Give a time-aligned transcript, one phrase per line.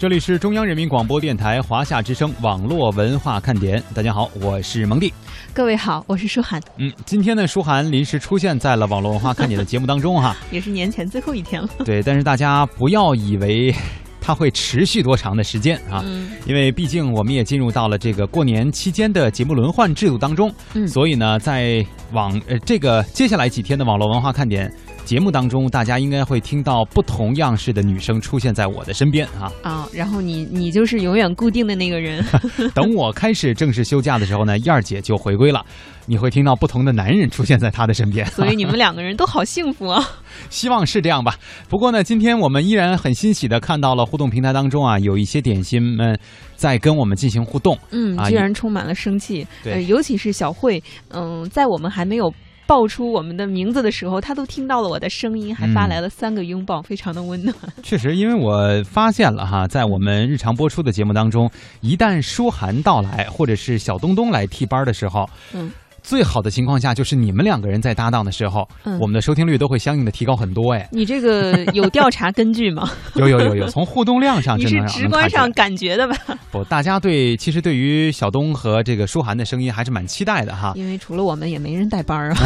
[0.00, 3.82] 这里是中央人民广播电台华夏之声网络文化看点。
[3.94, 5.12] 大家好，我是蒙蒂。
[5.52, 6.58] 各位好，我是舒涵。
[6.78, 10.34] 嗯，今天呢，舒涵临时出现在了网络文化看点的节目当中哈。
[10.50, 11.68] 也是年前最后一天了。
[11.84, 13.74] 对，但是大家不要以为
[14.22, 20.50] 它会持续多长的时间啊，嗯因为毕竟我们也进入到了这个过年期间的节目轮换制度当中。
[20.72, 24.72] 嗯所以呢，在网呃这个接下来几天的网络文化看点。
[25.10, 29.50] 节目当中，大家应该会听到不同样式的女生出现在我的身边啊。
[29.60, 32.24] 啊、然后你你就是永远固定的那个人。
[32.72, 35.66] 等我开始正式休假的时候呢，燕儿姐就回归了，
[36.06, 38.24] 你会听到不同的男人出现在她的身边。
[38.26, 40.00] 所以你们两个人都好幸福啊！
[40.48, 41.34] 希望是这样吧。
[41.68, 46.16] 不过呢，今天我们依然很欣喜的看到了互动平台当中啊，有一些点心们
[46.54, 47.76] 在跟我们进行互动。
[47.90, 49.44] 嗯，啊居然充满了生气。
[49.64, 52.32] 对呃，尤其是小慧，嗯、在我们还没有。
[52.70, 57.52] 报出我们的名字的时候，他都听到了我的声音，还发嗯来了三个拥抱，非常的温暖。
[57.82, 65.68] 确实，因为我发现了哈，在我们日常播出的节目当中，一旦舒涵到来，或者是小东东来替班的时候，嗯。
[66.02, 70.88] 最好的情况下就是你们两个人在搭档的时候，嗯我们的收听率都会相应的提高很多哎。
[70.92, 72.90] 你这个有调查根据吗？
[73.14, 76.16] 有有有有，从互动量上你真的是直观上感觉的吧？
[76.50, 80.72] 不，大家对其实对于小东和这个舒涵的声音还是蛮期待的哈。
[80.74, 82.36] 因为除了我们，也没人带班儿啊。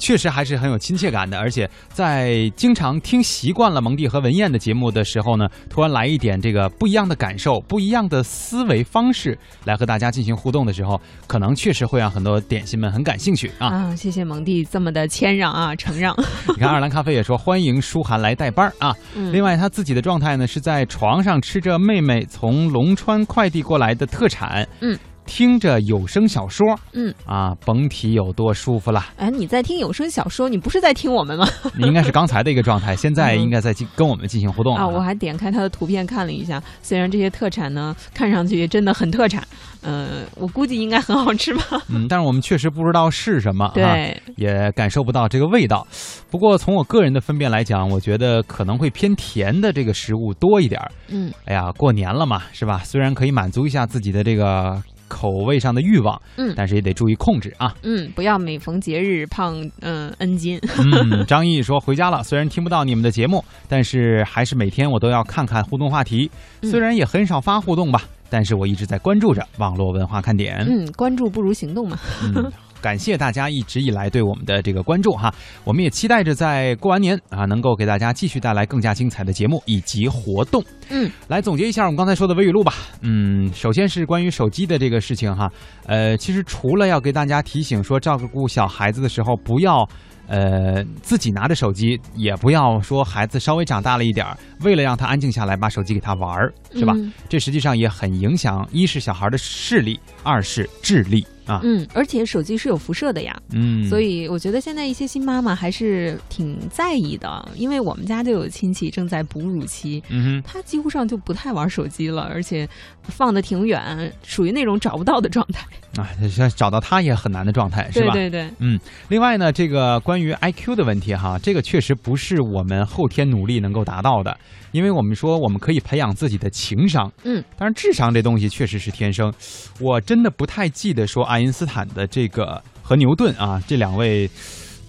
[0.00, 13.68] 确实还是很有亲切感的，而且在经常听习惯了蒙蒂和文燕的节目的时候呢，突然来一点这个不一样的感受、不一样的思维方式来和大家进行互动的时候，可能确实会让很多点心们很感兴趣啊。
[13.68, 16.14] 啊，谢谢蒙蒂这么的谦让啊， 承让。
[16.48, 18.94] 你看，二兰咖啡也说欢迎舒涵来带班儿啊。
[19.14, 24.98] 嗯另外，他自己的状态呢是在床上吃着妹妹从龙川快递过来的特产，嗯，
[25.34, 29.06] 听着有声小说，嗯啊，甭提有多舒服了。
[29.16, 31.48] 哎，你在听有声小说，你不是在听我们吗？
[31.74, 39.42] 你应该是刚才的一个状态，现在应该在进跟我们进行互动了啊，我还点开他的图片看了一下，虽然这些特产呢看上去真的很特产，
[39.80, 41.82] 呃，我估计应该很好吃吧。
[41.88, 45.86] 嗯，但是我们确实不知道是什么，哈，对，也感受不到这个味道。
[46.30, 50.78] 不过从我个人的分辨来讲，我觉得可能会偏甜的这个食物多一点。
[51.08, 52.82] 嗯哎呀，过年了嘛，是吧？
[52.84, 54.78] 虽然可以满足一下自己的这个
[55.12, 57.74] 口味上的欲望，嗯但是也得注意控制啊。
[57.82, 60.58] 嗯，不要每逢节日胖嗯 N 斤。
[60.78, 66.30] 嗯，张毅说回家了，虽然听不到你们的节目，但是还是每天我都要看看互动话题。
[66.62, 70.64] 嗯虽然也很少发互动吧，但是我一直在关注着网络文化看点。
[70.66, 71.98] 嗯，关注不如行动嘛。
[72.22, 72.50] 嗯，
[72.80, 75.30] 感谢大家一直以来对我们的这个关注哈，
[75.64, 80.64] 我们也期待着在过完年啊，能够给大家继续带来更加精彩的节目以及活动。
[80.88, 82.72] 嗯，来总结一下我们刚才说的微语录吧。
[83.02, 85.52] 嗯，首先是关于手机的这个事情哈，
[85.84, 89.86] 呃，其实除了要给大家提醒说照顾小孩子的时候不要。
[90.26, 96.92] 呃，自己拿着手机，也不要说孩子稍微长大了一点儿，为了让他安静下来，把手机给他玩儿，是吧？
[96.96, 101.60] 嗯这实际上也很影响，一是小孩的视力，二是智力啊。
[101.64, 103.36] 嗯，而且手机是有辐射的呀。
[103.52, 112.68] 嗯，所以我觉得现在一些新妈妈还是挺在意的，因为我们家就有亲戚正在哺乳期，嗯哼，他几乎上就不太玩手机了，而且
[113.02, 115.66] 放的挺远，属于那种找不到的状态。
[115.96, 118.12] 啊，像找到他也很难的状态，是吧？
[118.12, 124.34] 对对对，另外呢，这个关于 IQ 的问题哈，这个确实不是我们后天努力能够达到的，
[124.72, 129.32] 因为我们说我们可以培养自己的情商，嗯，但是智商这东西确实是天生。
[129.78, 134.28] 我真的不太记得说爱因斯坦的这个和牛顿啊这两位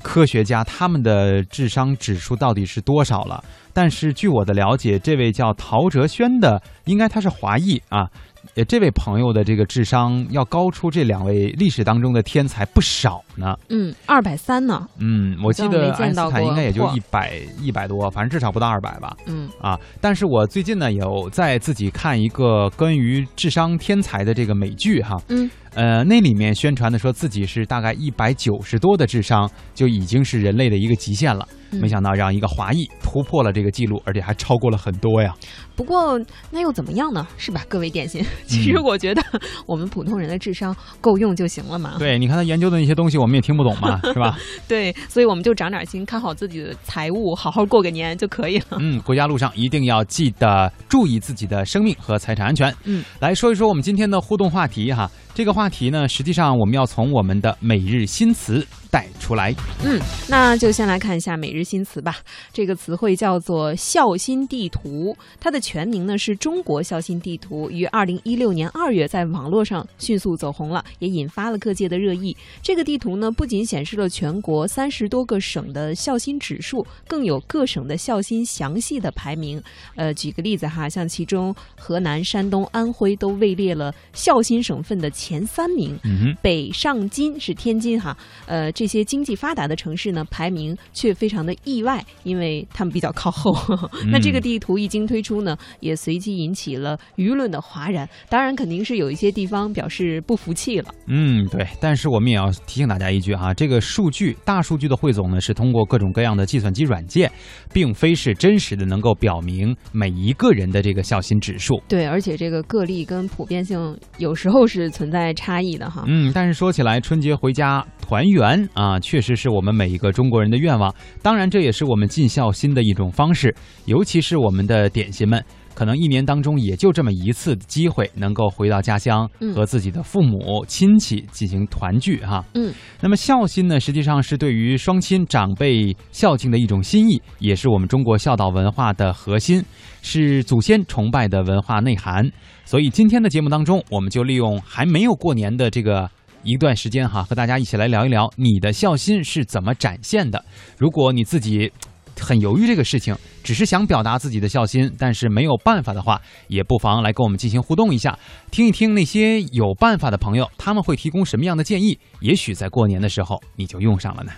[0.01, 3.43] 科学家他们的智商指数到底是多少了。
[3.73, 8.07] 但是据我的了解，这位叫陶哲轩的，应该他是华裔啊。
[8.55, 13.55] 呃，这位朋友的这个智商要高出这两位历史当中的天才不少呢。
[13.69, 19.15] 嗯，二百三呢，嗯，我记得爱因斯坦应该也就一百一百多，反正至少不到二百吧。
[19.25, 35.33] 嗯啊，但是我最近呢有在自己看一个关于智商天才的这个美剧哈，嗯，呃，那里面宣传的说自己是大概一百九十多的智商就已经是人类的一个极限了，嗯没想到让一个华裔突破了这个记录，而且还超过了很多呀。
[35.75, 36.19] 不过
[36.51, 37.25] 那又怎么样呢？
[37.35, 38.23] 是吧，各位点心？
[38.45, 39.23] 其实我觉得
[39.65, 41.95] 我们普通人的智商够用就行了嘛。
[41.97, 44.37] 对，你看他研究的那些东西，我们也听不懂嘛， 是吧？
[44.67, 48.77] 对，所以我们就长点心，看好自己的财务，好好过个年就可以了。
[48.79, 52.73] 嗯，回家路上一定要记得注意自己的生命和财产安全。
[52.83, 55.09] 嗯，来说一说我们今天的互动话题哈。
[55.35, 59.51] 这个话题呢，实际上我们要从我们的每日新词带出来。
[59.83, 59.99] 嗯，
[60.29, 62.17] 那就先来看一下每日新词吧。
[62.51, 72.37] 这个词汇叫做“孝心地图”，它的全名呢是中国孝心地图，于二零一六年二月在网络上迅速走红了，也引发了各界的热议。
[72.61, 79.59] 这个地图呢，不仅显示了全国三十多个省的孝心指数，更有各省的孝心详细的排名。
[79.95, 85.97] 呃，举个例子哈，像其中河南、山东、安徽都位列了孝心省份的前三名。
[86.03, 93.53] 嗯哼，北上金是天津哈，呃，这些经济发达的城市呢，排名却非常的意外，因为他们比较靠后。
[94.11, 98.07] 那这个地图一经推出呢，也随即引起了舆论的哗然。
[98.27, 100.93] 当然，肯定是有一些地方表示不服气了。
[101.07, 101.65] 嗯，对。
[101.79, 107.31] 但是我们也要提醒大家一句哈，这个数据大数据的汇总呢，是通过各种各样的计算机软件，
[107.71, 111.81] 并非是真实的能够表明每一个人的这个孝心指数。
[111.87, 116.03] 对，而且这个个例跟普遍性有时候是存在差异的哈。
[116.07, 120.93] 嗯，但是说起来，春节回家团圆啊，确实是我们每一个中国人的愿望。
[121.21, 123.55] 当然，这也是我们尽孝心的一种方式。
[123.85, 125.43] 尤其是我们的点心们，
[125.75, 132.43] 可能一年当中也就这么一次机会，能够回到家乡嗯和自己的父母亲戚进行团聚哈。
[132.55, 139.63] 嗯，那么孝心呢，实际上是对于双亲长辈孝敬的一种心意，也是我们中国孝道文化的核心，
[140.01, 142.29] 是祖先崇拜的文化内涵。
[142.65, 146.09] 所以今天的节目当中，我们就利用还没有过年的这个。
[146.45, 150.43] 一段时间哈，和大家一起来聊一聊你的孝心是怎么展现的。
[150.77, 151.71] 如果你自己
[152.19, 153.15] 很犹豫这个事情，
[153.45, 158.19] 只是想表达自己的孝心，但是没有办法的话，也不妨来跟我们进行互动一下，
[158.51, 161.97] 听一听那些有办法的朋友他们会提供什么样的建议。
[162.19, 164.33] 也许在过年的时候你就用上了呢。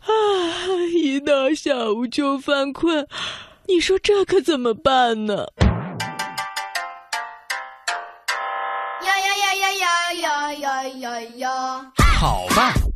[0.00, 0.12] 啊，
[1.02, 3.06] 一到下午就犯困，
[3.66, 5.46] 你说这可怎么办呢？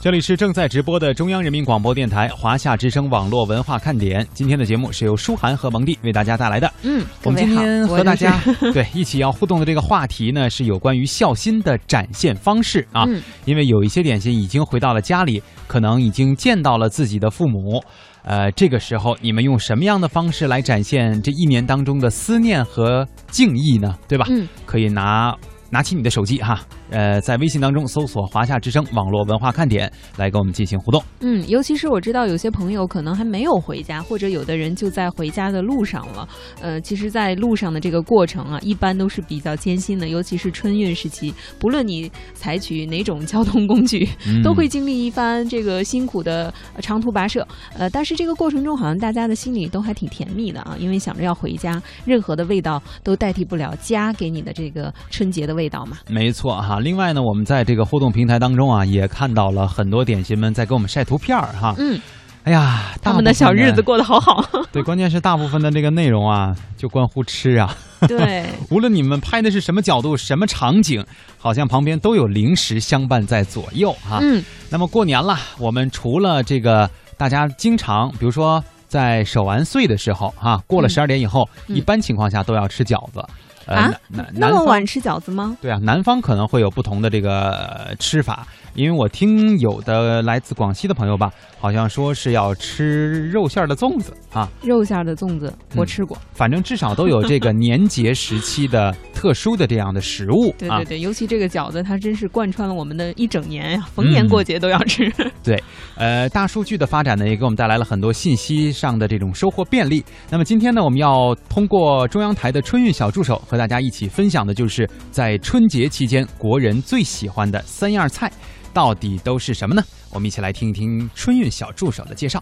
[0.00, 4.24] 这里是正在直播的中央人民广播电台华夏之声网络文化看点。
[4.32, 6.72] 今天的节目是由舒涵和蒙蒂为大家带来的。
[6.82, 8.40] 嗯，我们今天和大家
[8.72, 13.04] 对一起要互动的这个话题呢，是有关于孝心的展现方式啊。
[13.08, 17.82] 嗯因为有一些点心已经回到了家里，可能已经见到了自己的父母。
[18.22, 23.98] 呃，这个时候你们用什么样的方式来展现这一年当中的思念和敬意呢？
[24.06, 24.26] 对吧？
[24.30, 25.34] 嗯，可以拿
[25.70, 31.02] 拿起你的手机哈，呃，在微信当中搜索“华夏之声网络文化看点”来跟我们进行互动。
[31.20, 36.28] 嗯，尤其是我知道有些朋友可能还没有回家，或者有的人就在回家的路上了。
[36.60, 47.46] 呃，其实，在路上的这个过程啊，一般都是比较艰辛的，尤其是春运时期，不论你采取哪种交通工具，嗯都会经历一番这个辛苦的呃长途跋涉。
[47.76, 55.98] 呃，但是这个过程中，好像大家的心里都还挺甜蜜的啊，因为想着要回家，任何的味道都代替不了家给你的这个春节的味道嘛。
[56.08, 56.77] 没错哈。
[56.80, 61.74] 另外呢，我们在这个互动平台当中啊，也看到了很多点心们在给我们晒图片儿哈。
[61.78, 62.00] 嗯，
[62.44, 64.44] 哎呀，他们的小日子过得好好。
[64.72, 67.74] 对，关键是大部分的这个内容啊，就关乎吃啊。
[68.06, 71.04] 对， 无论你们拍的是什么角度、什么场景，
[71.38, 74.18] 好像旁边都有零食相伴在左右哈。
[74.22, 74.42] 嗯。
[74.70, 83.22] 那么过年了，我们除了这个大家经常，比如说在守完岁的时候哈，过了嗯十二点以后，嗯一般情况下都要吃饺子。
[83.68, 83.94] 呃，啊
[84.32, 85.56] 那么晚吃饺子吗？
[85.60, 100.84] 对啊，南方可能会有不同的这个呃吃法，因为我听有的来自广西的朋友吧，好像说是要吃肉馅儿的粽子啊，肉馅儿的粽子我嗯吃过，反正至少都有这个年节时期的特殊的这样的食物 啊对对。
[100.84, 105.12] 对，尤其这个饺子，它真是贯穿了我们的一整年呀，逢年过节都要吃。
[105.44, 105.62] 对
[105.96, 110.02] 呃，大数据的发展呢，也给我们带来了很多信息上的这种收获便利。
[110.30, 118.30] 那么今天呢，我们要通过中央台的春运小助手和和大家一起分享的就是在春节期间国人最喜欢的三样菜，
[118.72, 119.82] 到底都是什么呢？
[120.12, 122.40] 我们一起来听一听春运小助手的介绍。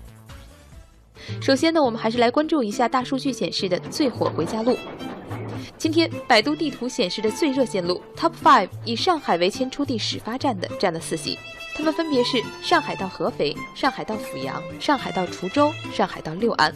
[1.40, 4.76] 首先呢，我们还是来关注一下大数据显示的最火回家路。
[5.78, 11.38] 今天，百度地图显示的最热线路 Top Five 以上海为迁出地始发站的占了四席，
[11.74, 16.74] 它们分别是上海到合肥、上海到阜阳、上海到滁州、上海到六安。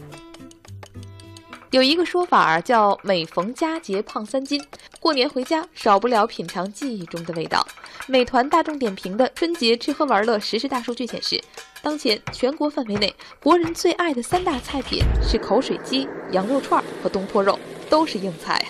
[1.70, 4.60] 有一个说法叫“每逢佳节胖三斤”，
[4.98, 7.64] 过年回家少不了品尝记忆中的味道。
[8.08, 11.40] 美团大众点评的春节吃喝玩乐实时大数据显示，
[11.82, 17.58] 当前全国范围内国人最爱的三大菜品是口水鸡、羊肉串和东坡肉，
[17.88, 18.62] 都是硬菜。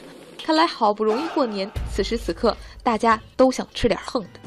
[0.43, 4.41] 看来好不容易过年，此时此刻大家都想吃点横的。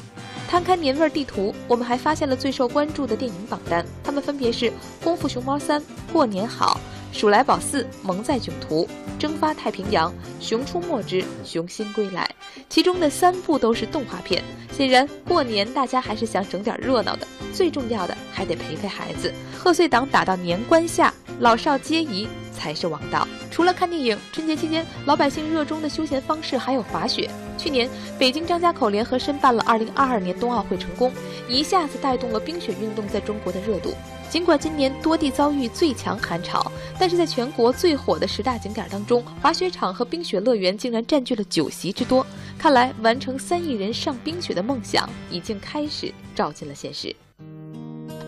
[0.48, 4.66] 摊开年味地图，我们还发现了最受关注的电影榜单，它们分别是
[5.02, 5.80] 《功夫熊猫三》
[6.12, 6.80] 《过年好》。
[7.14, 8.84] 《鼠来宝四》《蒙在囧途》
[9.20, 12.28] 《蒸发太平洋》《熊出没之熊心归来》，
[12.68, 14.42] 其中的三部都是动画片。
[14.72, 19.32] 显然，过年大家还是想整点热闹的，最重要的还得陪陪孩子。
[19.56, 23.28] 贺岁档打到年关下，老少皆宜才是王道。
[23.48, 27.30] 除了看电影，春节期间老百姓热衷的休闲方式还有滑雪。
[27.56, 31.12] 去年，北京张家口联合申办了2022年冬奥会成功，
[31.48, 33.92] 一下子带动了冰雪运动在中国的热度。
[34.28, 42.26] 尽管今年多地遭遇最强寒潮，但是在全国最火的十大景点当中，滑雪场和冰雪乐园竟然占据了九席之多。
[42.58, 47.14] 看来，完成三亿人上冰雪的梦想已经开始照进了现实。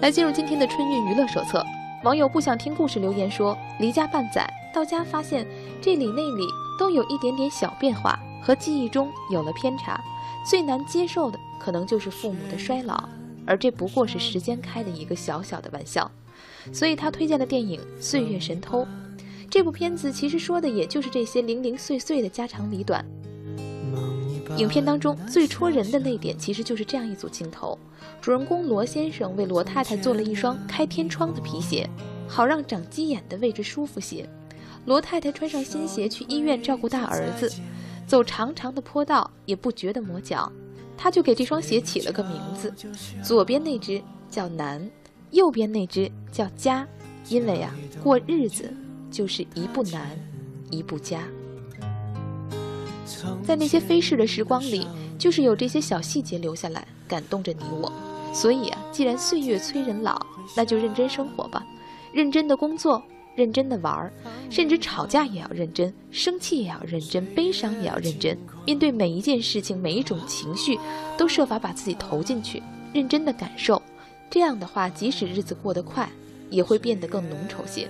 [0.01, 1.65] 来进入今天的春运娱乐手册，
[2.05, 5.45] 网友不想听故事留言说：离家半载，到家发现
[5.81, 6.47] 这里那里
[6.79, 8.17] 都有一点点小变化，
[8.47, 10.01] 和记忆中有了偏差。
[10.49, 13.09] 最难接受的可能就是父母的衰老。
[13.45, 16.09] 而这不过是时间开的一个小小的玩笑，
[16.73, 18.83] 所以他推荐的电影《岁月神偷》
[19.49, 23.05] 这部片子，其实说的也就是这些零零碎碎的家长里短。
[24.57, 27.79] 影片当中最戳人的泪点，其实就是这样一组镜头：
[28.21, 31.89] 主人公罗先生为罗太太做了一双开天窗的皮鞋，
[32.27, 34.29] 好让长鸡眼的位置舒服些。
[34.87, 37.53] 罗太太穿上新鞋去医院照顾大儿子，
[38.07, 40.51] 走长长的坡道也不觉得磨脚。
[40.97, 42.73] 他就给这双鞋起了个名字，
[43.23, 44.91] 左边那只叫南，
[45.31, 46.89] 右边那只叫家，
[47.29, 48.73] 因为啊，过日子
[49.11, 50.19] 就是一步难，
[50.71, 51.21] 一步家。
[53.45, 54.87] 在那些飞逝的时光里，
[55.19, 57.93] 就是有这些小细节留下来，感动着你我。
[58.33, 60.25] 所以啊，既然岁月催人老，
[60.57, 61.63] 那就认真生活吧，
[62.11, 63.03] 认真的工作。
[63.37, 64.13] 认真的玩儿，
[64.51, 68.37] 甚至吵架也要认真，生气也要认真，悲伤也要认真。
[68.65, 70.79] 面对每一件事情，每一种情绪，
[71.19, 72.63] 都设法把自己投进去，
[72.93, 73.81] 认真的感受。
[74.31, 76.09] 这样的话，即使日子过得快，
[76.51, 77.89] 也会变得更浓稠些。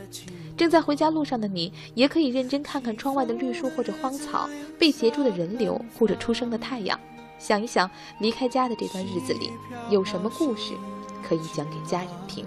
[0.57, 4.49] 正在回家路上的你，也可以认真看看窗外的绿树或者荒草，
[4.79, 6.99] 被截住的人流或者初升的太阳，
[7.39, 7.89] 想一想
[8.21, 9.51] 离开家的这段日子里，
[9.91, 10.73] 有什么故事
[11.23, 12.45] 可以讲给家人听。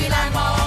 [0.00, 0.63] 起来吧！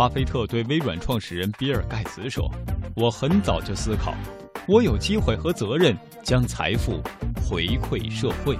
[0.00, 2.50] 巴菲特对微软创始人比尔盖茨说
[2.96, 4.14] ：“我很早就思考，
[4.66, 7.02] 我有机会和责任将财富
[7.46, 8.56] 回馈社会。”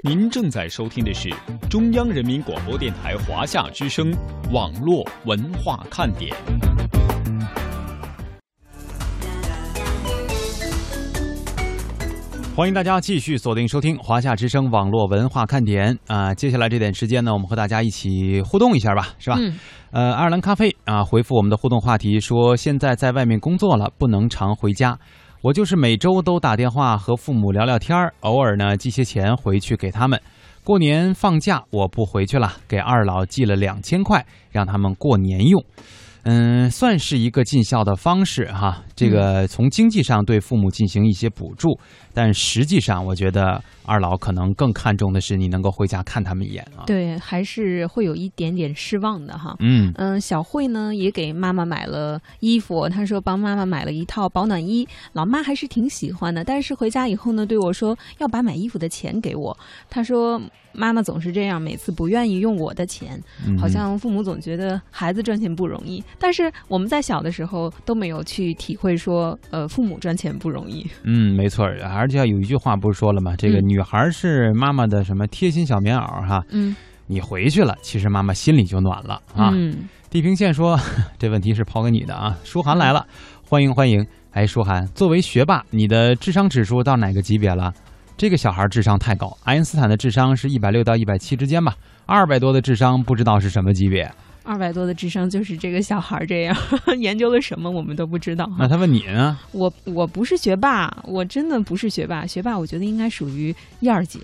[0.00, 1.28] 您正在收听的是
[1.68, 4.14] 中央人民广播电台华夏之声
[4.52, 6.32] 网络文化看点。
[12.56, 19.36] 欢迎大家继续锁定收听华夏之声网络文化看点啊、接下来这点时间呢，我们和大家一起互动一下吧，是吧？
[19.38, 19.58] 嗯
[19.90, 24.98] 呃，爱尔兰咖啡啊，回复我们的互动话题说，现在在外面工作了，不能常回家。
[25.42, 30.18] 我就是每周都打电话和父母聊聊天儿，偶尔呢寄些钱回去给他们。
[30.64, 35.62] 过年放假我不回去了，给二老寄了两千块，让他们过年用。
[36.28, 38.82] 嗯，算是一个尽孝的方式哈。
[38.96, 41.78] 这个从经济上对父母进行一些补助，
[42.16, 49.54] 但实际上我觉得二老可能更看重的是你能够回家看他们一眼啊。，对，还是会有一点点失望的哈。
[49.60, 56.42] 嗯嗯，小慧呢也给妈妈买了衣服，她说帮妈妈买了一套保暖衣，老妈还是挺喜欢的。
[56.42, 59.54] 但是回家以后呢，对我说要把买衣服的钱给我。
[59.90, 60.40] 她说
[60.72, 66.02] 妈妈总是这样，每次不愿意用我的钱，嗯好像父母总觉得孩子赚钱不容易。
[66.18, 70.86] 但是我们在小的时候都没有去体会说，呃，父母赚钱不容易。
[71.04, 71.66] 嗯，没错
[72.06, 73.34] 儿，而且有一句话不是说了吗？
[73.36, 76.42] 这个嗯女孩是妈妈的什么贴心小棉袄哈。
[76.50, 76.74] 嗯
[77.08, 79.50] 你回去了，其实妈妈心里就暖了啊。
[79.54, 80.78] 嗯地平线说，
[81.18, 82.38] 这问题是抛给你的啊。
[82.44, 83.06] 舒涵来了，
[83.48, 84.06] 欢迎欢迎。
[84.32, 87.72] 哎，舒涵，作为学霸，你的智商指数到哪个级别了？
[88.16, 91.74] 这个小孩智商太高，爱因斯坦的智商是一百六到一百七之间吧，
[92.06, 94.10] 二百多的智商不知道是什么级别。
[94.46, 96.56] 二百多的智商就是这个小孩儿这样，
[96.98, 98.48] 研究了什么我们都不知道。
[98.58, 99.36] 那他问你呢？
[99.52, 102.24] 我我不是学霸，我真的不是学霸。
[102.24, 104.20] 学霸我觉得应该属于燕儿姐。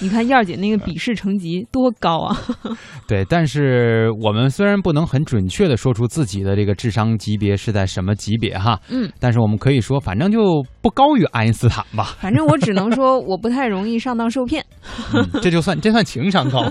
[0.00, 2.36] 你看燕儿姐那个笔试成绩多高啊！
[3.06, 12.16] 对，但是我们虽然不能很准确的说出自己的这个智商级别是在什么级别哈，嗯，但是我们可以说，反正就不高于爱因斯坦吧。
[12.20, 14.64] 反正我只能说我不太容易上当受骗，
[15.14, 16.62] 嗯、这就算这算情商高。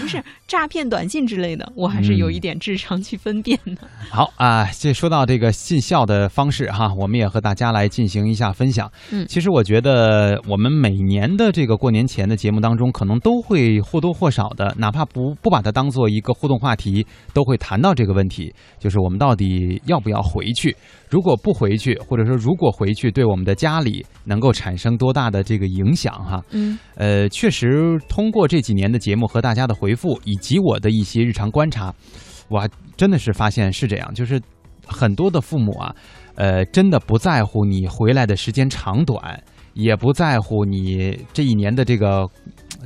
[0.00, 3.88] 不是诈骗短信之类的，我还是有一点智商去分辨的。
[4.10, 8.90] 好啊，这说到这个尽孝的方式哈，我们也和大家来进行一下分享。
[9.10, 20.74] 嗯其实我觉得我们每年的这个过年前的节目当中，可能都会或多或少的，哪怕不不把它当做一个互动话题，都会谈到这个问题，就是我们到底要不要回去？
[21.08, 26.42] 如果不回去，或者说如果回去，对我们的家里能够产生多大的这个影响哈？
[26.50, 31.94] 嗯呃，确实通过这几年的节目和大家的回复，以及我的一些日常观察，
[32.48, 34.40] 我还真的是发现是这样，就是
[34.86, 35.94] 很多的父母啊，
[36.36, 39.38] 呃，真的不在乎你回来的时间长短，
[39.74, 42.28] 也不在乎你这一年的这个。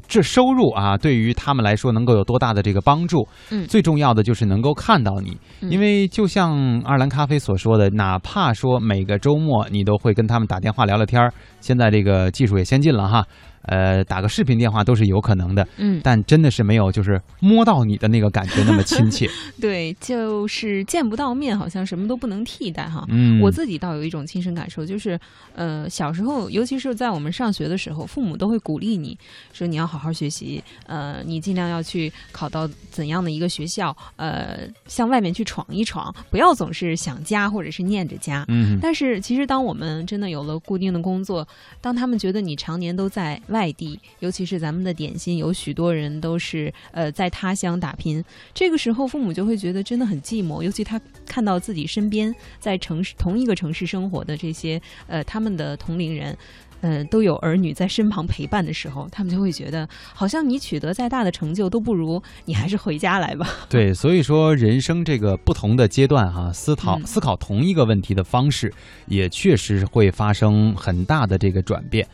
[0.08, 3.26] 这收入啊，对于他们来说能够有多大的这个帮助？
[3.50, 11.32] 嗯最重要的就是能够看到你，嗯因为就像二兰咖啡所说的，哪怕说每个周末你都会跟他们打电话聊聊天儿，
[11.66, 13.26] 现在这个技术也先进了哈，
[13.62, 19.28] 呃，打个视频电话都是有可能的，嗯，但真的是没有就是摸到你的那个感觉那么亲切。
[19.60, 23.04] 对，就是见不到面，好像什么都不能替代哈。
[23.08, 25.18] 嗯，我自己倒有一种亲身感受，就是，
[25.56, 29.18] 呃，小时候，尤其是在我们上学的时候，父母都会鼓励你
[29.52, 38.44] 说你要好好学习，呃，你尽量要去考到怎样的一个学校，呃，向外面去闯一闯，不要总是想家或者是念着家。
[38.46, 41.46] 嗯但是，其实当我们真的有了固定的工作，
[41.80, 50.62] 当他们觉得你常年都在外地，尤其是咱们的点心，有许多人都是呃在他乡打拼，这个时候父母就会觉得真的很寂寞。
[50.62, 56.36] 尤其他看到自己身边在城市同一个城市生活的这些呃他们的同龄人。
[56.80, 63.46] 呃，都有儿女在身旁陪伴的时候，他们就会觉得，好像你取得再大的成就都不如你还是回家来吧。
[63.68, 68.72] 对，所以说人生这个不同的阶段哈、思考、嗯思考同一个问题的方式，
[69.06, 72.06] 也确实会发生很大的这个转变。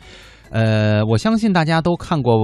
[0.49, 2.35] 呃，我相信大家都看过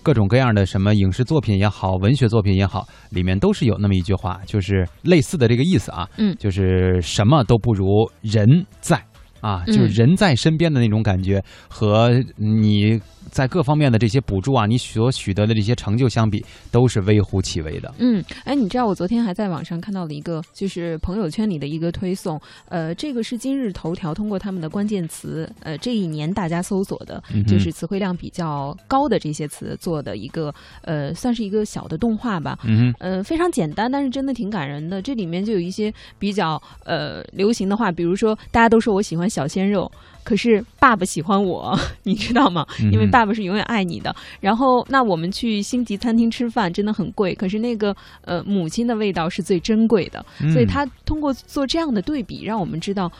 [0.00, 9.02] 各种各样的什么影视作品也好，文学作品也好，里面都是有那么一句话，就是类似的这个意思啊，嗯就是什么都不如人在
[9.46, 17.94] 啊，嗯就是人在身边的那种感觉，和你在各方面的这些补助啊，你所取得的这些成就相比，都是微乎其微的。
[17.98, 32.58] 嗯，哎，你知道我昨天还在网上看到了一个，就是朋友圈里的一个推送，呃，这个是今日头条通过他们的关键词，呃，这一年大家搜索的，嗯就是词汇量比较高的这些词做的一个，呃，算是一个小的动画吧。
[32.64, 35.02] 嗯哼，呃，非常简单，但是真的挺感人的。
[35.02, 39.90] 这里面就有一些比较呃流行的话，比如说大家都说我喜欢小鲜肉。
[40.24, 42.66] 可是爸爸喜欢我， 你知道吗？
[42.90, 44.12] 因为嗯爸爸是永远爱你的。
[44.40, 50.24] 然后，那我们去星级餐厅吃饭真的很贵，可是那个呃母亲的味道是最珍贵的。
[50.52, 53.12] 所以嗯他通过做这样的对比，让我们知道。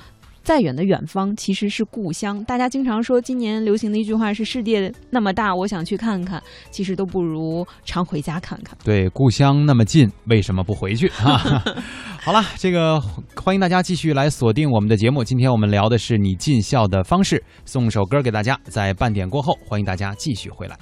[0.47, 2.43] 再远的远方其实是故乡。
[2.45, 8.79] 大家经常说，今年流行的一句话是“世界那么大，我想去看看”，其实都不如常回家看看。
[8.85, 11.65] 对，故乡那么近，为什么不回去啊？
[12.23, 13.01] 好了，这个
[13.35, 15.25] 欢迎大家继续来锁定我们的节目。
[15.25, 20.79] 今天我们聊的是你尽孝的方式，送首歌给大家，在半点过后，欢迎大家继续回来。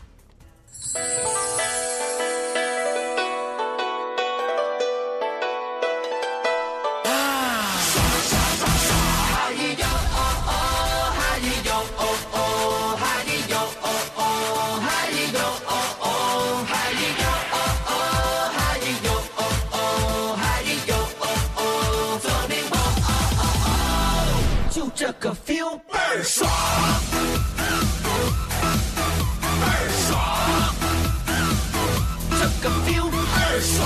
[32.65, 33.77] 这个 feel 倍儿爽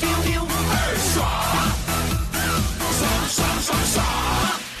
[0.00, 1.20] ，feel feel 倍儿爽，
[2.96, 4.02] 爽爽爽爽。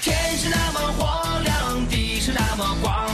[0.00, 3.06] 天是那么火亮，地是那么广，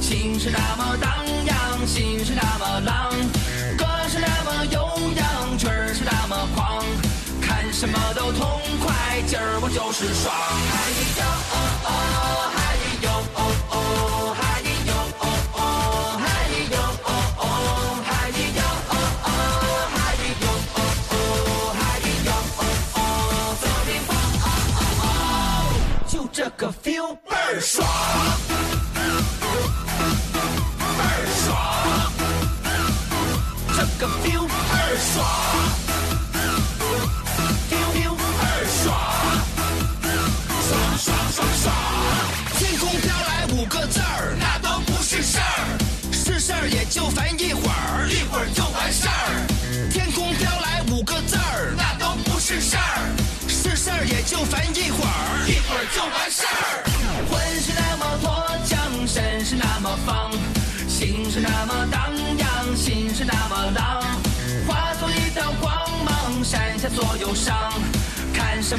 [0.00, 3.12] 情是那么荡漾，心是那么浪，
[3.78, 6.84] 歌是那么悠扬，曲儿是那么狂，
[7.40, 10.34] 看什么都痛快，今儿我就是爽。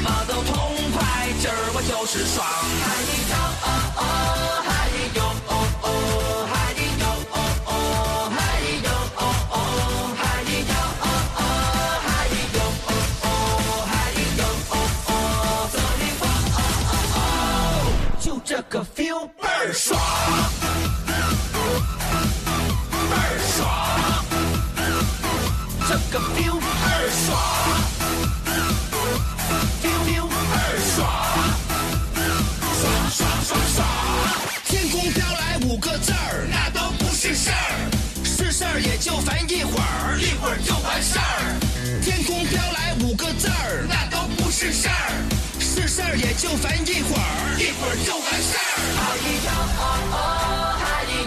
[0.08, 3.17] 么都痛快，今儿我就是爽。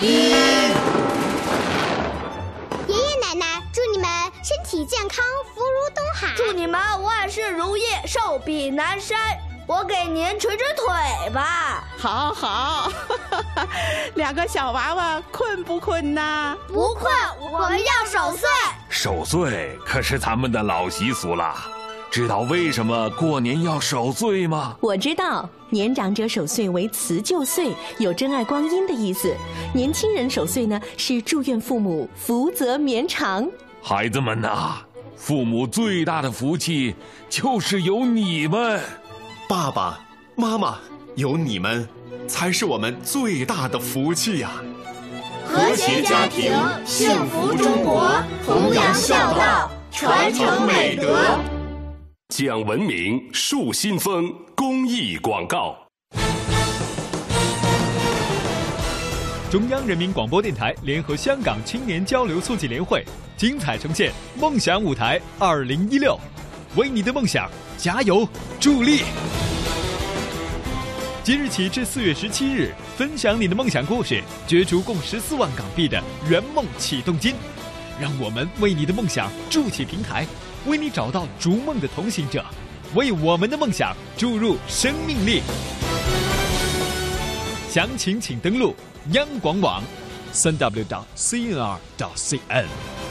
[0.00, 0.08] 爷
[2.96, 4.08] 爷奶奶，祝你们
[4.42, 6.34] 身体健康，福如东海。
[6.36, 9.18] 祝你们万事如意，寿比南山。
[9.66, 11.84] 我给您捶捶腿吧。
[11.96, 12.90] 好好，
[14.16, 16.56] 两个小娃娃困不困呐？
[16.66, 18.48] 不困，我们要守岁。
[18.88, 21.54] 守岁可是咱们的老习俗了。
[22.10, 24.76] 知道为什么过年要守岁吗？
[24.80, 29.28] 我知道，年长者守岁为辞旧岁，有珍爱光阴的意思；
[29.72, 33.48] 年轻人守岁呢，是祝愿父母福泽绵长。
[33.80, 34.78] 孩子们呐，
[35.14, 36.96] 父母最大的福气
[37.28, 38.80] 就是有你们，
[39.48, 40.00] 爸爸
[40.34, 40.78] 妈妈，
[41.14, 41.88] 有你们
[42.26, 44.50] 才是我们最大的福气呀！
[45.46, 46.52] 和谐家庭，
[46.84, 48.10] 幸福中国，
[48.44, 51.38] 弘扬孝道，传承美德。
[52.30, 55.76] 讲文明树新风公益广告。
[59.50, 63.04] 中央人民广播电台联合香港青年交流促进联会，
[63.36, 66.16] 精彩呈现《梦想舞台二零一六》，
[66.78, 68.26] 为你的梦想加油
[68.60, 69.00] 助力。
[71.24, 77.34] 即日起至四月十七日，分享你的梦想故事，角逐共十四万港币的圆梦启动金。
[78.00, 80.24] 让我们为你的梦想筑起平台。
[80.66, 82.44] 为你找到逐梦的同行者，
[82.94, 85.42] 为我们的梦想注入生命力。
[87.68, 88.74] 详情请登录
[89.12, 89.82] 央广网，
[90.32, 93.09] 三 w 点 cnr 点 cn。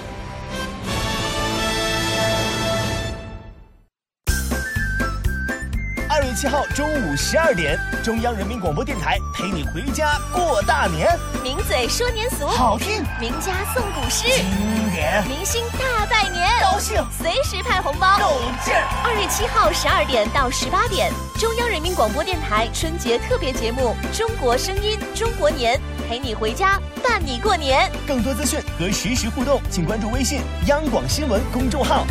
[6.40, 11.14] 七号中午十二点，中央人民广播电台陪你回家过大年。
[11.44, 18.88] 名嘴说年俗，好听；名家诵古诗，经典；明星大拜年，高兴；随时派红包，够劲儿。
[19.04, 27.92] 二月七号十二点到十八点，中央人民广播电台春节特别节目《中国声音中国年》，陪你回家伴你过年。
[28.08, 32.06] 更多资讯和实时互动，请关注微信央广新闻公众号。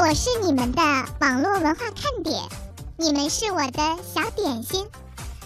[0.00, 0.80] 我是你们的
[1.20, 2.42] 网络文化看点，
[2.96, 4.88] 你们是我的小点心，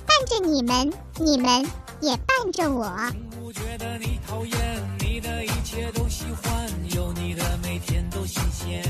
[0.07, 1.69] 伴着你们，你们
[2.01, 2.89] 也伴着我。
[3.33, 4.57] 不觉得你讨厌，
[5.01, 8.85] 你的一切都喜欢，有你的每天都新鲜。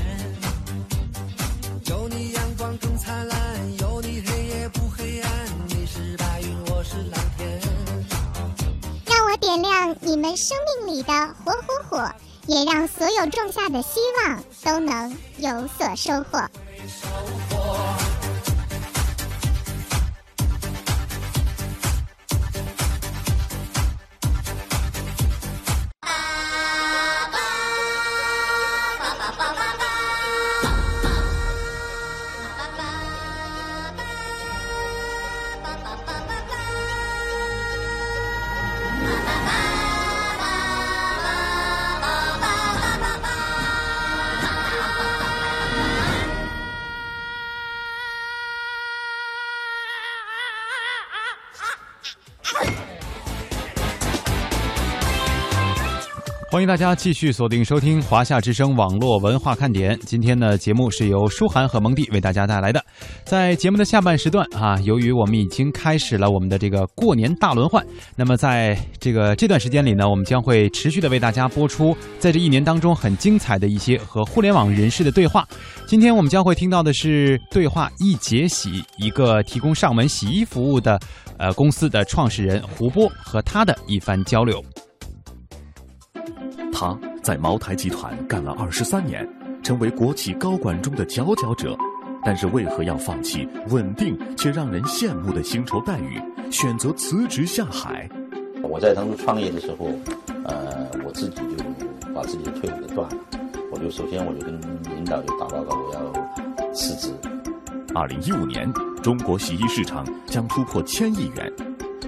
[1.87, 5.31] 有你阳光更灿烂，有你黑夜不黑暗，
[5.67, 7.59] 你是白云，我是蓝天。
[9.07, 11.11] 让我点亮你们生命里的
[11.43, 12.11] 火火火。
[12.47, 16.49] 也让所有种下的希望都能有所收获。
[56.55, 59.99] 欢迎大家继续锁定收听华夏之声网络文化看点。
[60.05, 62.81] 今天的，节目是由舒涵和蒙蒂为大家带来的。
[63.25, 75.45] 在节目的下半时段啊，由于我们已经开始了我们的这个过年大轮换，那么在这个这段时间里呢，我们将会持续的为大家播出在这一年当中很精彩的一些和互联网人士的对话。
[75.85, 80.97] 今天我们将会听到的是对话一节洗，一个提供上门洗衣服务的
[81.37, 84.63] 呃公司的创始人胡波和他的一番交流。
[86.77, 89.25] 他在茅台集团干了二十三年，
[89.63, 91.73] 成为国企高管中的佼佼者。
[92.21, 96.19] 但是为何要放弃稳定且让人羡慕的薪酬待遇，
[96.51, 98.09] 选择辞职下海？
[98.61, 99.87] 我在当初创业的时候，
[100.43, 103.17] 呃，我自己就把自己的退给断了。
[103.71, 104.59] 我就首先我就跟
[104.95, 107.13] 领导就打报告，我要辞职。
[107.93, 108.69] 二零一五年，
[109.01, 111.53] 中国洗衣市场将突破千亿元。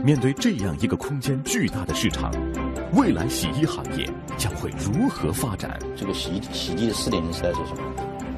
[0.04, 2.32] 面对这样一个空间巨大的市场，
[2.94, 5.78] 未来洗衣行业将会如何发展？
[5.96, 7.82] 这个洗衣洗衣的四点零时代是什么？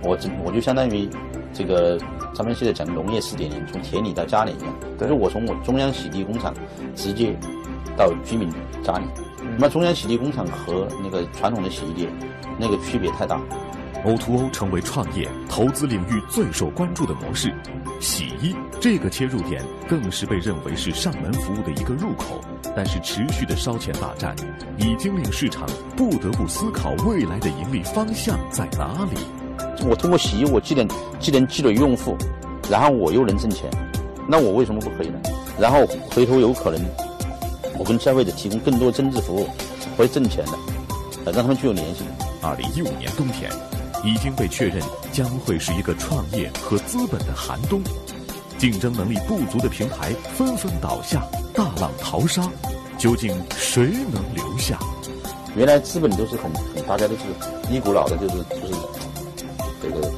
[0.02, 1.08] 我这我就相当于
[1.54, 2.00] 这个
[2.34, 4.74] 咱们现在讲农业四点零，从田里到家里一样。
[4.98, 6.54] 但是我从我中央洗涤工厂
[6.96, 7.38] 直接
[7.96, 8.50] 到居民
[8.84, 9.06] 家里。
[9.56, 12.12] 那么中央洗涤工厂和那个传统的洗衣店
[12.58, 13.40] 那个区别太大。
[14.06, 17.54] O2O 成为创业投资领域最受关注的模式，
[18.00, 22.40] 洗衣这个切入点更是被认为是上门服务的一个入口。
[22.76, 24.36] 但是持续的烧钱大战，
[24.78, 29.20] 已经令市场不得不思考未来的盈利方向在哪里。
[29.88, 30.88] 我通过洗衣，我既能
[31.20, 32.18] 既能积累用户，
[32.70, 33.70] 然后我又能挣钱，
[34.28, 35.20] 那我为什么不可以呢？
[35.60, 36.82] 然后回头有可能，
[37.78, 39.48] 我跟消费者提供更多增值服务，
[39.98, 42.06] 会挣钱的，让他们具有粘性。
[42.42, 43.52] 二零一五年冬天。
[44.02, 47.82] 已经被确认将会是一个创业和资本的寒冬，
[48.60, 52.44] 竞争能力不足的平台纷纷倒下，大浪淘沙，
[52.98, 54.78] 究竟谁能留下？
[55.56, 57.22] 原来资本都是很很大家都是
[57.72, 58.74] 一股脑的，就是就是
[59.82, 60.12] 这个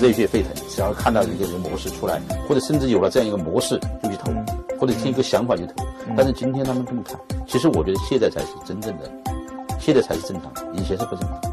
[0.00, 4.32] 热血沸腾，只要看到一个人模式出来，或者甚至有了这样一个模式就去投，
[4.78, 5.74] 或者听一个想法就投。
[6.16, 7.18] 但是今天他们这么看，
[7.48, 9.10] 其实我觉得现在才是真正的，
[9.80, 11.51] 现在才是正常，以前是不正常。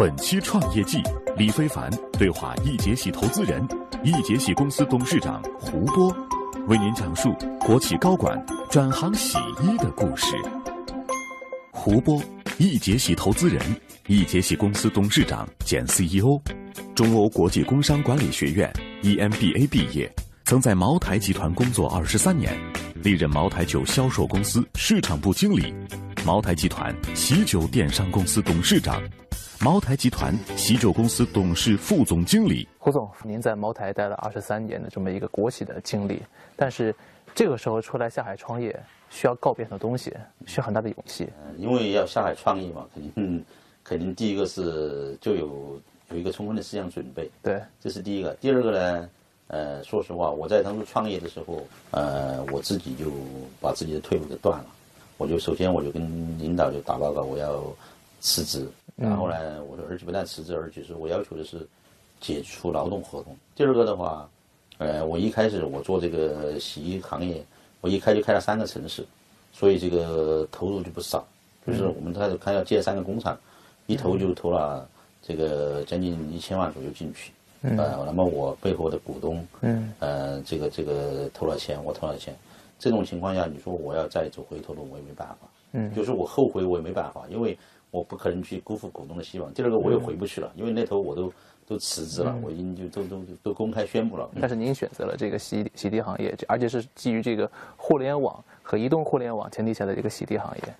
[0.00, 1.02] 本期创业记，
[1.36, 3.62] 李非凡对话易捷喜投资人、
[4.02, 6.10] 易捷喜公司董事长胡波，
[6.68, 7.34] 为您讲述
[7.66, 10.34] 国企高管转行洗衣的故事。
[11.70, 12.18] 胡波，
[12.56, 13.62] 易捷喜投资人，
[14.06, 16.40] 易捷喜公司董事长兼 CEO，
[16.94, 20.10] 中欧国际工商管理学院 EMBA 毕业，
[20.46, 22.58] 曾在茅台集团工作二十三年，
[22.94, 25.74] 历任茅台酒销售公司市场部经理，
[26.24, 28.98] 茅台集团喜酒电商公司董事长。
[29.62, 36.22] 茅台集团喜酒公司董事副总经理胡总，您在茅台待了二十三年的这么一个国企的经历，
[36.56, 36.94] 但是
[37.34, 38.74] 这个时候出来下海创业，
[39.10, 40.16] 需要告别很多东西，
[40.46, 41.28] 需要很大的勇气。
[41.58, 43.44] 因为要下海创业嘛，肯定
[43.84, 45.78] 肯定第一个是就有
[46.10, 48.32] 有一个充分的思想准备，对，这是第一个。
[48.36, 49.10] 第二个呢，
[49.48, 53.10] 呃，说实话，我在当初创业的时候，呃，我自己就
[53.60, 54.66] 把自己的退路给断了，
[55.18, 56.02] 我就首先我就跟
[56.38, 57.62] 领导就打报告，我要
[58.20, 58.68] 辞职。
[58.96, 61.66] 然后呢，我说，而且不但辞职，而且是我要求的是
[62.20, 63.34] 解除劳动合同。
[63.54, 64.28] 第二个的话，
[64.76, 67.42] 呃，我一开始我做这个洗衣行业，
[67.80, 69.02] 我一开就开了三个城市，
[69.52, 71.26] 所以这个投入就不少。
[71.66, 73.38] 就是我们开始开要建三个工厂，
[73.86, 74.86] 一投就投了
[75.22, 77.32] 这个将近一千万左右进去。
[77.62, 82.36] 呃，那么我背后的股东，嗯，呃，这个这个投了钱，我投了钱。
[82.78, 85.36] 这种情况下，你说我要再走回头路，我也没办法。
[85.72, 87.56] 嗯，就是我后悔，我也没办法，因为。
[87.90, 89.52] 我不可能去辜负股东的希望。
[89.52, 91.32] 第二个，我又回不去了，因为那头我都
[91.66, 94.30] 都辞职了，我已经就都都都公开宣布了。
[94.40, 100.74] 但是您选择了这个洗洗涤行业，而且是基于这个互联网和移动互联网前提下的这个洗涤行业，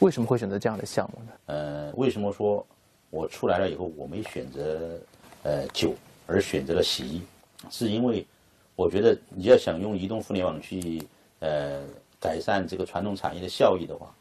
[0.00, 1.32] 为什么会选择这样的项目呢？
[1.46, 2.66] 呃，为什么说
[3.10, 4.98] 我出来了以后我没选择
[5.44, 5.94] 呃酒，
[6.26, 7.22] 而选择了洗衣？
[7.70, 8.26] 是因为
[8.74, 11.00] 我觉得你要想用移动互联网去
[11.38, 11.84] 呃
[12.18, 14.12] 改善这个传统产业的效益的话。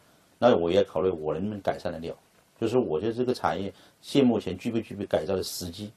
[0.43, 2.17] 那我也考虑我能不能改善得了，
[2.59, 3.71] 就是我觉得这个产业
[4.01, 5.91] 现目前具不具备改造的时机，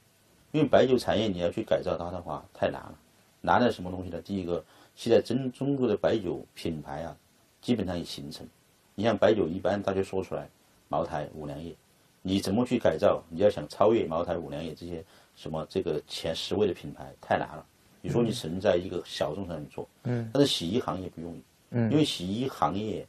[0.51, 2.95] 因为白酒产业你要去改造它的话太难了，
[3.41, 4.21] 难在什么东西呢？
[4.21, 4.63] 第一个，
[4.95, 7.17] 现在中中国的白酒品牌啊，
[7.59, 8.47] 基本上已形成。
[8.93, 10.47] 你像白酒一般大家说出来，
[10.89, 11.75] 茅台、五粮液，
[12.21, 13.23] 你怎么去改造？
[13.29, 15.03] 你要想超越茅台、五粮液这些
[15.35, 17.65] 什么这个前十位的品牌，太难了。
[17.99, 21.41] 你说你只能在一个小众上面做，嗯，但是洗衣行业不容易，
[21.71, 23.03] 嗯，因为洗衣行业。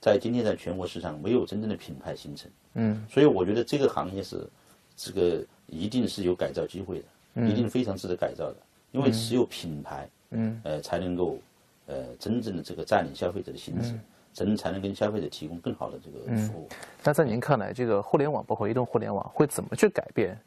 [0.00, 4.48] 在今天，在全国市场没有真正的品牌形成，嗯，所以我觉得这个行业是，
[4.96, 8.56] 这个一定是有改造机会的，一定非常值得改造的，
[8.92, 11.36] 因为只有品牌，嗯，呃，才能够，
[11.86, 13.92] 呃，真正的这个占领消费者的心智，
[14.32, 16.68] 真才能跟消费者提供更好的这个服务。
[17.02, 20.38] 那在您看来，这个互联网包括移动互联网会怎么去改变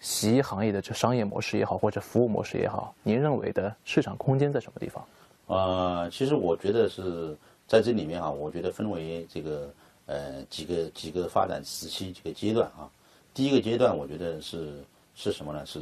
[0.00, 2.94] 洗衣行业的这商业模式也好，或者服务模式也好？
[3.02, 5.04] 您认为的市场空间在什么地方？
[5.48, 7.36] 呃，其实我觉得是。
[7.66, 9.74] 在这里面啊，我觉得分为这个
[10.06, 12.88] 呃几个几个发展时期几个阶段啊。
[13.34, 14.74] 第一个阶段，我觉得是
[15.14, 15.66] 是什么呢？
[15.66, 15.80] 是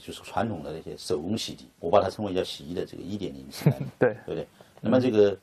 [0.00, 4.46] 就是传统的那些手工洗涤，我把它称为叫洗衣的这个一点零时代， 对对不对？
[4.80, 5.36] 那么这个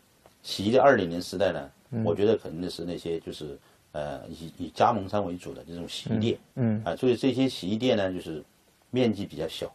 [0.44, 1.72] 洗衣的二点零时代呢，
[2.06, 3.58] 我觉得肯定是那些就是
[3.92, 8.44] 呃以以加盟商为主的这种洗衣店，嗯啊，所以这些洗衣店呢，就是
[8.92, 9.70] 面积比较小，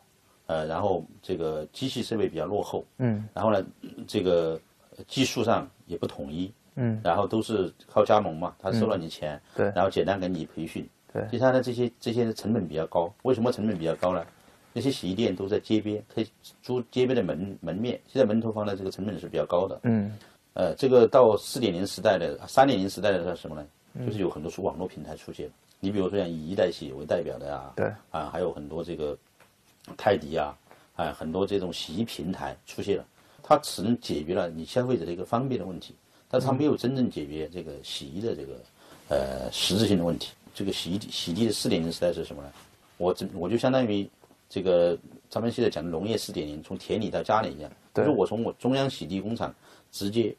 [0.47, 3.64] 呃，然后这个机器设备比较落后，嗯，然后呢，
[4.07, 4.61] 这个。
[5.07, 13.13] 技术上也不统一，嗯，然后都是靠加盟嘛，他收了你钱，对，然后简单给你培训，对，其他的这些这些成本比较高。
[13.23, 14.25] 为什么成本比较高呢？
[14.73, 16.27] 那些洗衣店都在街边，可以
[16.61, 20.19] 租街边的门门面，现在门头房的这个成本是比较高的，嗯，
[20.55, 23.67] 呃，这个到四点零时代的三点零时代的什么呢？
[24.05, 29.17] 就是有很多是网络平台出现，你比如说像以一代洗为代表的呀，对，啊，还有很多这个
[29.97, 30.59] 泰迪啊，
[30.97, 33.05] 啊，很多这种洗衣平台出现了。
[33.47, 35.95] 它只能解决了你消费者的一个方便的问题，
[36.31, 38.55] 但是它没有真正解决这个洗衣的这个
[39.11, 40.33] 呃实质性的问题。
[40.55, 42.51] 这个洗衣洗涤的四点零时代是什么呢？
[42.97, 44.09] 我这我就相当于
[44.49, 44.97] 这个
[45.29, 47.71] 咱们现在讲的农业四点零，从田里到家里一样。
[47.93, 49.55] 就是我从我中央洗涤工厂
[49.93, 50.35] 直接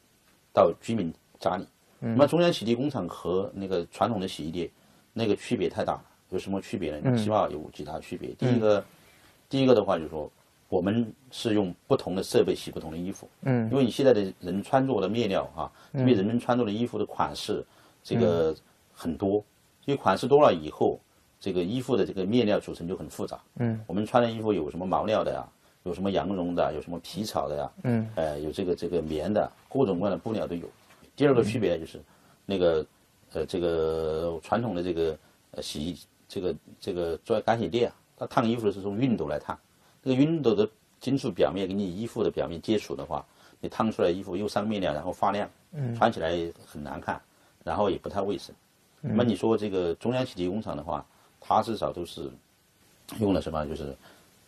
[0.51, 1.67] 到居民家里。
[1.99, 4.67] 那么中央洗涤工厂和那个传统的洗衣店
[5.13, 7.15] 那个区别太大了，有什么区别呢？
[7.15, 8.31] 起码有几大区别。
[8.31, 8.83] 第一个，
[9.47, 10.27] 第一个的话就是说。
[10.67, 17.63] 我们是用不同的设备洗不同的衣服，嗯，因为你现在的人穿着的面料啊，因为人们穿着的衣服的款式
[18.03, 18.55] 这个
[18.93, 19.43] 很多，
[19.85, 20.99] 因为款式多了以后，
[21.39, 25.47] 这个衣服的这个面料组成就很复杂，嗯，我们穿的衣服有什么毛料的呀，
[25.83, 30.67] 有什么羊绒的，有什么皮草的呀，嗯，呃，有这个这个棉的，各种各样的布料都有。
[31.15, 32.01] 第二个区别就是，
[32.45, 32.85] 那个
[33.33, 35.17] 呃，这个传统的这个
[35.51, 35.97] 呃洗衣
[36.27, 39.57] 这个这个做干洗店啊，它烫衣服是从熨斗来烫，
[40.05, 40.69] 这个熨斗的
[41.01, 43.25] 金属表面跟你衣服的表面接触的话，
[43.59, 47.19] 你烫出来衣服又上面料，然后发亮，嗯穿起来很难看，
[47.63, 48.53] 然后也不太卫生。
[49.01, 51.05] 嗯那么你说这个中央洗涤工厂的话，
[51.41, 52.29] 它至少都是
[53.19, 53.65] 用了什么？
[53.65, 53.95] 就是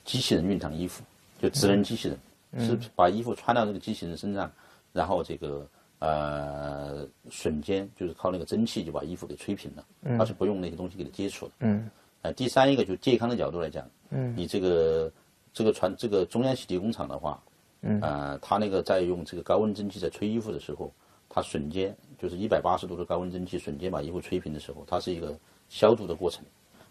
[0.06, 1.04] 机器人熨烫衣服，
[1.42, 2.18] 就智能机器人，
[2.52, 4.52] 嗯是把衣服穿到这个机器人身上，
[4.94, 5.68] 然后这个
[6.00, 11.52] 呃瞬间就是靠那个蒸汽就把衣服给吹平了，嗯它是不用那些东西给它接触的。
[11.60, 11.90] 嗯
[12.24, 15.12] 呃，第三一个就健康的角度来讲，嗯你这个
[15.58, 17.42] 这个传这个中央洗涤工厂的话，
[17.82, 18.00] 嗯。
[18.00, 20.94] 呃，它那个在用这个高温蒸汽在吹衣服的时候，
[21.28, 25.36] 它瞬间就是一百八十度的高温蒸汽瞬间把衣服吹平的时候，它是一个
[25.68, 26.46] 消毒的过程。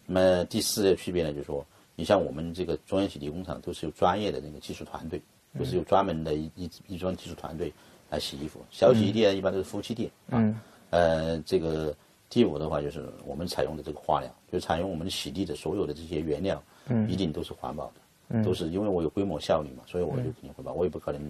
[0.05, 1.64] 那么第四个区别呢，就是说，
[1.95, 5.23] 你像我们这个中央洗涤工厂都是有专业的那个技术团队，
[5.57, 7.73] 都是有专门的一一一专技术团队
[8.11, 8.61] 来洗衣服。
[8.73, 10.59] 小洗衣店一般都是夫妻店，嗯。
[10.91, 11.95] 呃，这个
[12.29, 17.09] 第五的话就是我们采用的这个化疗，就采用我们洗涤的所有的这些原料，嗯。
[17.09, 18.05] 一定都是环保的，嗯
[18.45, 21.20] 都是因为我有规模效率嘛，所以我就肯定环保，我也不可能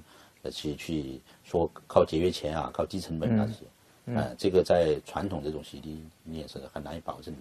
[0.42, 3.58] 呃去去说靠节约钱啊，靠低成本啊这些，
[4.06, 7.40] 嗯呃，这个在传统这种洗涤你也是很难以保证的。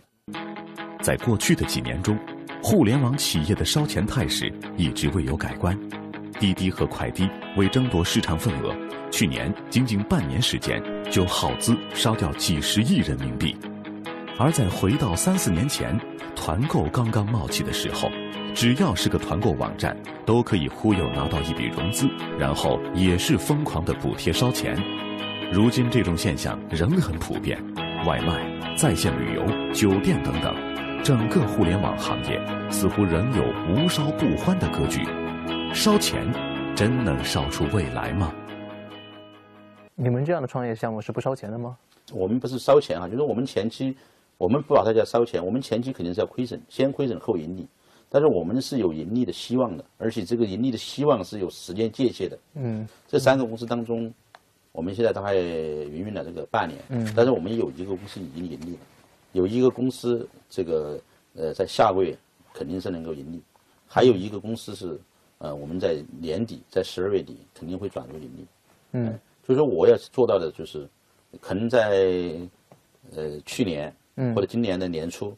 [1.03, 2.17] 在过去的几年中，
[2.63, 5.79] 互联网企业的烧钱态势一直未有改观。
[6.39, 8.75] 滴滴和快滴为争夺市场份额，
[9.09, 13.55] 去年仅仅半年时间就耗资烧掉几十亿人民币。
[14.37, 15.97] 而在回到三四年前，
[16.35, 18.09] 团购刚刚冒起的时候，
[18.55, 19.95] 只要是个团购网站，
[20.25, 22.07] 都可以忽悠拿到一笔融资，
[22.39, 24.81] 然后也是疯狂的补贴烧钱。
[25.51, 27.61] 如今这种现象仍很普遍，
[28.05, 28.41] 外卖、
[28.77, 30.55] 在线旅游、酒店等等，
[31.03, 32.41] 整个互联网行业
[32.71, 35.01] 似乎仍有无烧不欢的格局。
[35.73, 36.25] 烧钱
[36.73, 38.33] 真能烧出未来吗？
[39.95, 41.75] 你们这样的创业项目是不烧钱的吗？
[42.13, 43.97] 我们不是烧钱啊，就是我们前期，
[44.37, 47.67] 我们不把它叫烧钱，我们前期肯定是要亏损，先亏损后盈利。
[48.15, 52.39] 但是我们是有盈利的希望的，而且这个盈利的希望是有时间界限的。
[52.53, 52.87] 嗯。
[53.09, 54.09] 这三个公司当中，
[54.71, 57.11] 我们现在大概营运了这个半年，嗯。
[57.13, 58.79] 但是我们有一个公司已经盈利了，
[59.33, 60.97] 有一个公司这个
[61.33, 62.17] 呃在下个月
[62.53, 63.41] 肯定是能够盈利，
[63.85, 64.97] 还有一个公司是
[65.39, 68.45] 呃我们在年底在十二月底肯定会转入盈利。
[68.93, 69.19] 嗯。
[69.45, 70.87] 所以说我要做到的就是，
[71.41, 72.39] 可能在
[73.13, 74.33] 呃去年嗯。
[74.33, 75.35] 或者今年的年初，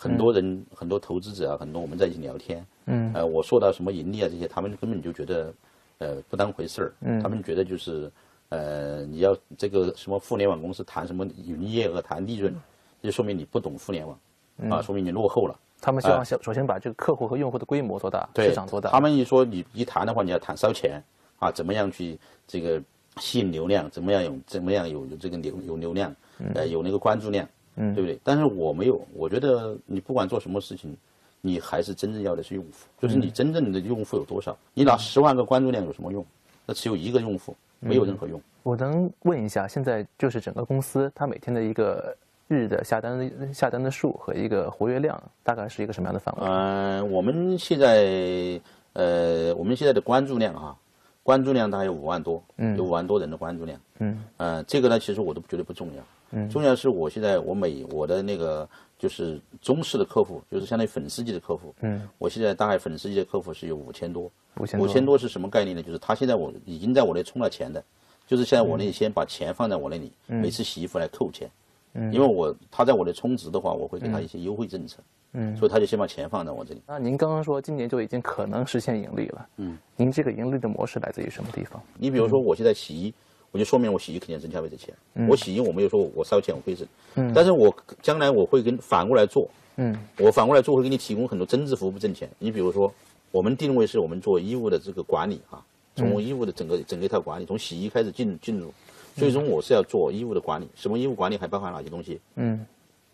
[0.00, 3.10] 很多人、很多投资者啊，很多我们在一起聊天，嗯。
[3.12, 5.52] 呃，我说到什么盈利啊这些，他们根本就觉得
[5.98, 7.20] 呃不当回事儿，嗯。
[7.20, 8.08] 他们觉得就是
[8.50, 12.54] 呃你要这个什么互联网公司谈什么营业额谈利润，
[13.02, 14.16] 就说明你不懂互联网、
[14.58, 14.70] 嗯。
[14.70, 15.58] 啊，说明你落后了。
[15.80, 18.90] 他们希望首先把这个客户和用户的规模做大，对市场做大。
[18.90, 21.02] 他们一说你一谈的话，你要谈烧钱
[21.40, 22.80] 啊，怎么样去这个
[23.16, 26.14] 吸引流量，怎么样有怎么样有有这个流有流量，
[26.54, 27.48] 呃，有那个关注量，嗯
[27.94, 28.18] 对不对？
[28.24, 30.96] 但是我没有，我觉得你不管做什么事情，
[31.40, 32.70] 你还是真正要的是用户，
[33.00, 34.56] 就是你嗯真正的用户有多少？
[34.74, 36.24] 你拿十万个关注量有什么用？
[36.66, 38.40] 那只有一个用户，没有任何用。
[38.64, 42.14] 我能问一下，现在就是整个公司它每天的一个
[42.48, 46.42] 日的下单的下单的数和一个活跃量，大概是一个什么样的范围？
[46.46, 48.60] 嗯、我们现在
[48.94, 50.76] 呃，我们现在的关注量啊，
[51.22, 53.80] 关注量大概有五万多，嗯有五万多人的关注量。
[54.00, 56.02] 嗯呃，这个呢，其实我都觉得不重要。
[56.30, 58.68] 嗯重要是我现在我每我的那个
[58.98, 61.74] 就是中式的客户，就是相当于粉丝级的客户。
[61.80, 64.30] 嗯我现在大概粉丝级的客户是有五千多。
[64.58, 65.82] 五千五千多是什么概念呢？
[65.82, 67.82] 就是他现在我已经在我那充了钱的，
[68.26, 71.48] 就是现在我那里先把钱放在我那里，嗯每次洗衣服来扣钱。
[71.94, 74.98] 嗯因为我他在我那充值的话，我会给他一些优惠政策，
[75.32, 76.82] 嗯所以他就先把钱放在我这里。
[76.86, 81.80] 那您刚刚说今年就已经可能实现盈利了，嗯，您这个盈利的模式来自于什么地方？
[81.96, 83.14] 你比如说，我现在洗衣，
[83.50, 84.94] 我就说明我洗衣肯定要挣消费者钱。
[85.14, 92.28] 嗯我洗衣我没有说我烧钱我亏损，嗯但是我将来我会跟反过来做，嗯我反过来做会给你提供很多增值服务不挣钱。
[92.38, 92.92] 你比如说，
[93.30, 98.72] 我们定位是我们做衣物的这个管理啊，从嗯衣物的整个整个一套管理，从洗衣开始进进入，
[99.14, 100.68] 最终我是要做衣物的管理。
[100.74, 102.20] 什么衣物管理还包含哪些东西？
[102.36, 102.64] 嗯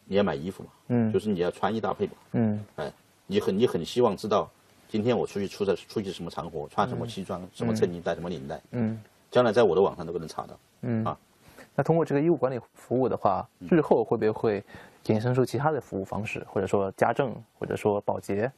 [0.07, 2.93] 你要买衣服嘛，嗯就是你要穿衣搭配嘛，嗯哎，
[3.27, 4.51] 你很你很希望知道，
[4.87, 9.01] 今天我出去出的出去什么场合，穿什么西装，什么衬衣，戴什么领带，嗯
[9.35, 10.57] 将来在我的网上都不能查到。
[10.83, 11.05] 嗯。
[11.05, 11.19] 啊。
[11.75, 13.67] 那通过这个医务管理服务的话，嗯。
[13.69, 14.63] 日后会不会
[15.07, 18.49] 衍生出其他的服务方式，或者说家政，或者说保洁，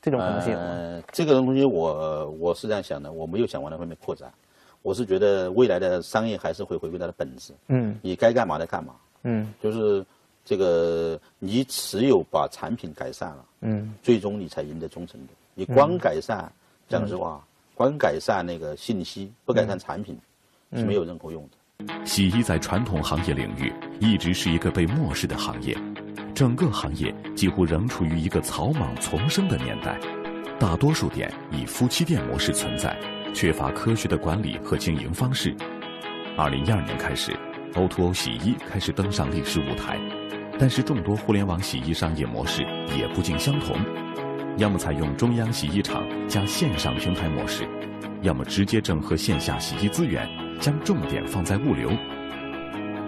[0.00, 0.64] 这种可能性有吗？
[0.66, 4.32] 呃，这个东西我我是这样想的，我没有想往那方面扩展，
[4.82, 7.98] 我是觉得未来的商业还是会回归它的本质，嗯。
[8.00, 9.52] 你该干嘛的干嘛，嗯。
[9.60, 10.06] 就是
[10.44, 13.92] 这个你只有把产品改善了，嗯。
[14.00, 15.32] 最终你才赢得忠诚度。
[15.54, 16.50] 你光改善，
[16.88, 17.44] 讲实话，
[17.80, 20.14] 光改善那个信息，不改善产品，
[20.76, 22.04] 是没有任何用的。
[22.04, 25.74] 洗衣在传统行业领域一直是一个被漠视的行业，
[26.34, 29.98] 整个行业几乎仍处于一个草莽丛生的年代，
[30.58, 32.94] 大多数店以夫妻店模式存在，
[33.32, 35.56] 缺乏科学的管理和经营方式。
[36.36, 37.34] 二零一二年开始
[37.72, 39.98] ，O2O 洗衣开始登上历史舞台，
[40.58, 42.60] 但是众多互联网洗衣商业模式
[42.94, 43.74] 也不尽相同，
[44.56, 47.66] 要么采用中央洗衣厂加线上平台模式，
[48.22, 50.28] 要么直接整合线下洗衣资源。
[50.60, 51.90] 将重点放在物流。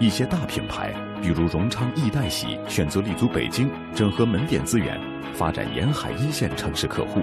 [0.01, 0.91] 一些大品牌，
[1.21, 4.99] 比如荣昌易代洗，选择立足北京，整合门店资源，
[5.35, 7.21] 发展沿海一线城市客户。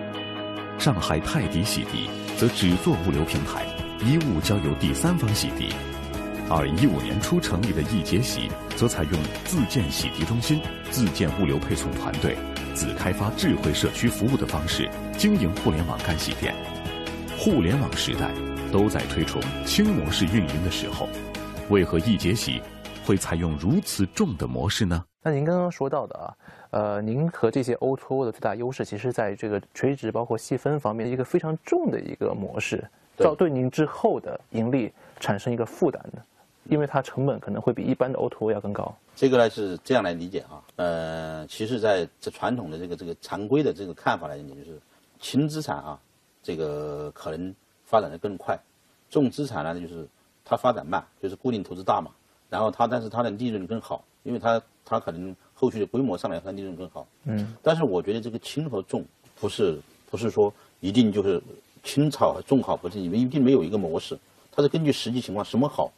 [0.78, 2.08] 上海泰迪洗涤
[2.38, 3.66] 则只做物流平台，
[4.06, 5.74] 衣物交由第三方洗涤。
[6.48, 10.62] 二零一五年初成立的易洁洗，则采用自建洗涤中心、
[10.92, 12.38] 自建物流配送团队、
[12.74, 16.54] 自开发智慧社区服务的方式经营互联网干洗店。
[17.38, 18.32] 互联网时代。
[18.72, 21.08] 都在推崇轻模式运营的时候，
[21.72, 22.62] 为何易洁洗
[23.04, 25.04] 会采用如此重的模式呢？
[25.24, 26.36] 那您刚刚说到的啊，
[26.70, 36.22] 呃，您和这些 O2O 的最大优势，其实在这个垂直包括细分方面一个非常重的一个模式，要对您之后的盈利产生一个负担的，
[36.66, 38.96] 因为它成本可能会比一般的 O2O 要更高。
[39.20, 44.80] 这个呢是这样来理解啊，呃，其实在这传统的这个这个常规的这个看法来讲，就是
[45.20, 46.00] 轻资产啊，
[46.42, 47.54] 这个可能。
[47.84, 48.56] 发展的更快，
[49.10, 50.08] 重资产呢，就是
[50.46, 52.12] 它发展慢，就是固定投资大嘛。
[52.48, 57.08] 然后它，但是它的利润更好，因为它它可能后续的规模上来，它利润更好。
[57.24, 57.56] 嗯。
[57.64, 59.04] 但是我觉得这个轻和重
[59.40, 61.42] 不是不是说一定就是
[61.82, 64.16] 轻炒和重好，不是你们一定没有一个模式，
[64.52, 65.92] 它是根据实际情况什么好，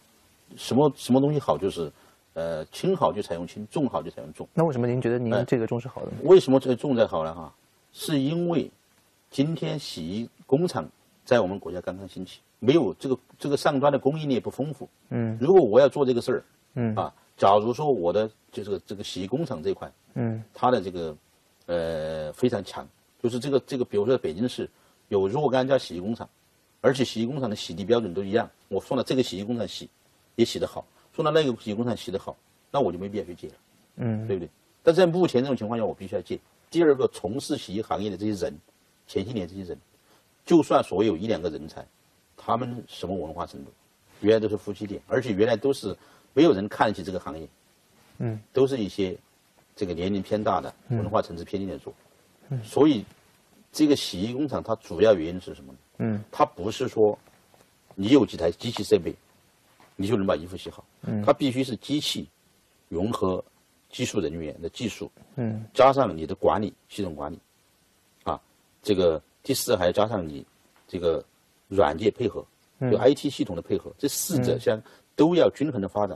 [0.55, 1.91] 什么什么东西好就是
[2.33, 4.47] 呃轻好就采用轻，重好就采用重。
[4.53, 6.17] 那为什么您觉得您这个重是好的呢？
[6.23, 7.33] 为什么这个重在好呢？
[7.33, 7.53] 哈，
[7.91, 8.69] 是因为
[9.29, 10.87] 今天洗衣工厂。
[11.23, 14.89] 在我们国家刚刚兴起，没有这个这个上端的供应链不丰富。
[15.09, 21.15] 嗯，如果我要做这个事儿，嗯啊，假如说我的就是这个洗衣工厂这块，嗯，它的这个
[21.67, 22.85] 呃非常强，
[23.21, 24.67] 就是这个这个，比如说北京市
[25.09, 26.27] 有若干家洗衣工厂，
[26.81, 29.87] 而且洗衣工厂的洗涤标准都一样，我送到这个洗衣工厂洗
[30.35, 30.83] 也洗得好，
[31.13, 32.35] 送到那个洗衣工厂洗得好，
[32.71, 33.53] 那我就没必要去借了。
[33.97, 34.49] 嗯，对不对？
[34.83, 36.39] 但在目前这种情况下，我必须要借。
[36.69, 38.57] 第二个，从事洗衣行业的这些人，
[39.07, 39.77] 前些年这些人。
[40.43, 41.85] 就算所有一两个人才，
[42.35, 43.71] 他们什么文化程度？
[44.21, 45.95] 原来都是夫妻店，而且原来都是
[46.33, 47.47] 没有人看得起这个行业，
[48.19, 49.15] 嗯，都是一些
[49.75, 51.93] 这个年龄偏大的、文化层次偏低的做。
[52.49, 53.05] 嗯，所以
[53.71, 55.79] 这个洗衣工厂它主要原因是什么呢？
[55.99, 57.17] 嗯，它不是说
[57.93, 59.13] 你有几台机器设备，
[60.01, 60.83] 你就能把衣服洗好。
[61.03, 62.27] 嗯，它必须是机器
[62.89, 63.43] 融合
[63.89, 67.39] 技术人员的技术，嗯，加上你的管理系统管理，
[68.23, 68.41] 啊，
[68.81, 69.21] 这个。
[69.43, 70.45] 第四还要加上你
[70.87, 71.25] 这个
[71.67, 72.45] 软件配合，
[72.79, 74.79] 就 IT 系统的配合，这四者相
[75.15, 76.15] 都要均衡的发展，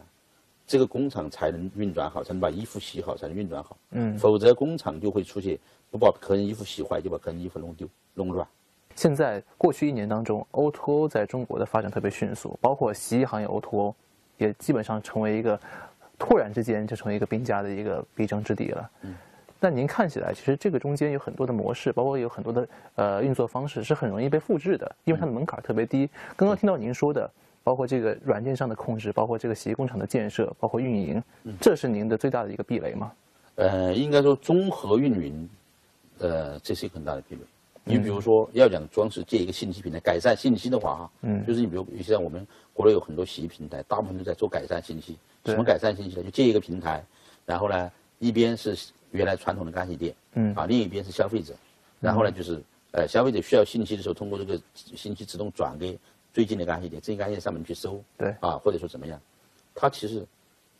[0.67, 3.75] 这个工厂才能运转好，才能把衣服洗好，才能运转好。
[3.89, 5.57] 嗯，否则工厂就会出现
[5.89, 8.47] 不把客人衣服洗坏，就把客人衣服弄丢、弄乱。
[8.95, 13.93] 现在过去一年当中，O2O 在中国的发展特别迅速，包括洗衣行业 O2O
[14.37, 15.59] 也基本上成为一个
[16.17, 18.89] 突然之间就成为一个兵家的一个必争之地了。
[19.01, 19.13] 嗯。
[19.59, 26.09] 那您看起来，其实这个中间有很多的模式，包括有很多的呃运作方式，是很容易被复制的，因为它的门槛特别低。
[26.35, 27.29] 刚刚听到您说的，
[27.63, 31.23] 包括这个软件上的控制，包括这个洗衣工厂的建设，包括运营，
[31.59, 33.11] 这是您的最大的一个壁垒吗？
[33.55, 35.49] 呃，应该说综合运营，
[36.19, 37.41] 呃，这是一个很大的壁垒。
[37.85, 45.17] 你比如说，要讲装饰建一个信息平台，改善信息的话，哈，嗯，就是你比如，像我们国内有很多洗衣平台，大部分都在做改善信息。
[45.45, 46.23] 什么改善信息呢？
[46.23, 47.01] 就借一个平台，
[47.45, 48.75] 然后呢，一边是。
[49.11, 50.53] 原来传统的干洗店，嗯。
[50.55, 51.53] 啊，另一边是消费者，
[52.01, 52.61] 然后呢，就是
[52.91, 55.97] 呃，消费者需要信息的时候，通过这个信息自动转给
[56.33, 58.35] 最近的干洗店，这些干洗店上门去收，对。
[58.41, 59.17] 啊，或者说怎么样，
[59.73, 60.25] 它其实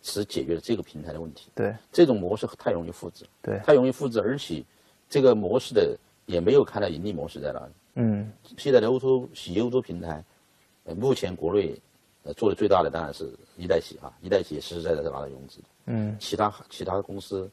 [0.01, 1.49] 是解决了这个平台的问题。
[1.55, 4.61] 对，这种模式太容易复制，对，太容易复制，而且
[5.07, 7.73] 这个模式的也没有看到盈利模式在哪里。
[7.95, 10.23] 嗯，现在的欧洲洗欧洲平台，
[10.85, 11.75] 呃，目前国内
[12.23, 15.65] 呃做的最大的当然是一代洗啊，一代洗实实在在是拿到融资的。
[15.85, 17.49] 嗯，其他其他的公司。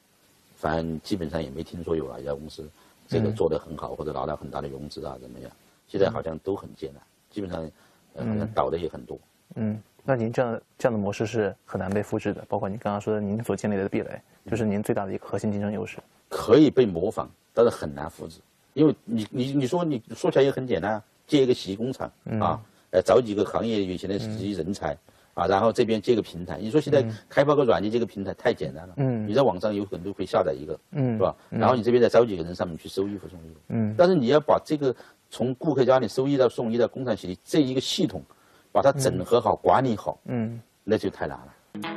[0.54, 2.70] 反正基本上也没听说有哪一家公司
[3.08, 5.50] 这个做得很好，或者拿到很大的融资啊，怎么样？
[5.88, 7.68] 现在好像都很艰难，基本上
[8.16, 9.18] 好像倒的也很多。
[9.56, 15.98] 嗯，那您这样这样的模式是很难被复制的，包括您刚刚说的您所建立的壁垒，就是您最大的一个核心竞争优势。
[16.28, 18.38] 可以被模仿，但是很难复制，
[18.74, 22.10] 因为你你你说你说起来也很简单，建一个洗衣工厂
[22.40, 22.60] 啊，
[22.90, 24.96] 呃，找几个行业有钱的洗衣人才。
[25.34, 31.34] 啊，然后这边建个平台，你说现在开发个软件这个平台太简单了，嗯，你在网上有很多可以下载一个，嗯，是吧？
[31.48, 34.94] 然后你这边再招几个人上面去收衣服送衣服，嗯，但是你要把这个
[35.30, 38.22] 从顾客家里收衣到送衣到工厂洗衣这一个系统，
[38.70, 41.54] 把它整合好、管理好，嗯，那就太难了。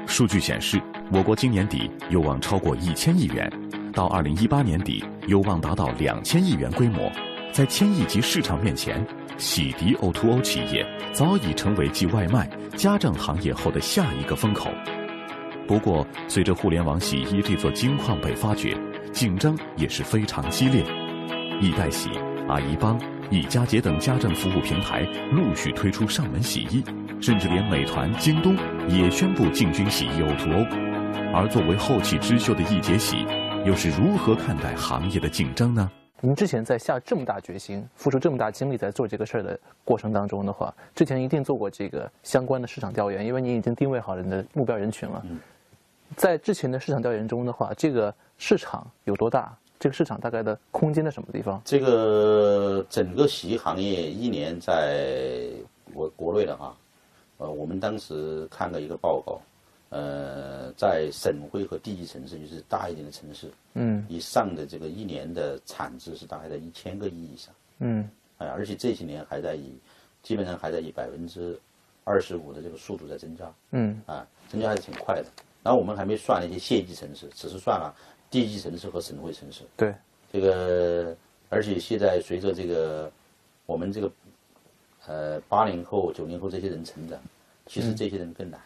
[0.07, 3.51] 数据显示，我国今年底有望超过一千亿元，
[3.95, 7.09] 到二零一八年底有望达到两千亿元规模。
[7.53, 9.03] 在千亿级市场面前，
[9.37, 14.69] 洗涤 O2O 企业早已成为继外卖、家政行业后的下一个风口。
[15.65, 18.77] 不过，随着互联网洗衣这座金矿被发掘，
[19.13, 20.83] 竞争也是非常激烈。
[21.61, 22.09] 易代洗、
[22.49, 22.99] 阿姨帮、
[23.31, 26.83] 易家洁等家政服务平台陆续推出上门洗衣。
[27.21, 28.57] 甚至连美团、京东
[28.89, 30.67] 也宣布进军洗衣 O2O，
[31.33, 33.25] 而作为后起之秀的易洁洗，
[33.65, 35.91] 又是如何看待行业的竞争呢？
[36.21, 45.25] 您之前在下这么大决心、付出这么大精力在做这个事儿的过程当中的话，之前一定做过这个相关的市场调研，因为你已经定位好你的目标人群了。
[46.15, 49.51] 在之前的市场调研中的话，这个市场有多大？
[49.79, 51.59] 这个市场大概的空间在什么地方？
[51.65, 55.47] 这个整个洗衣行业一年在
[55.91, 56.77] 我国内的哈。
[57.37, 59.41] 呃，我们当时看了一个报告，
[59.89, 69.73] 呃，在省会和地级城市，就是大一点的城市，嗯，以上的这个一年的产值是大概在一千个亿以上，嗯，哎，而且这些年还在以，
[70.23, 71.57] 基本上还在以百分之
[72.03, 75.27] 二十五的这个速度在增加，嗯，啊，增加还是挺快的。
[75.63, 77.95] 然后我们还没算那些县级城市，只是算了
[78.29, 79.63] 地级城市和省会城市。
[79.77, 79.93] 对，
[80.31, 81.15] 这个，
[81.49, 83.11] 而且现在随着这个
[83.65, 84.11] 我们这个。
[85.07, 87.21] 呃，八零后、九零后这些人成长，
[87.67, 88.59] 其实这些人更难。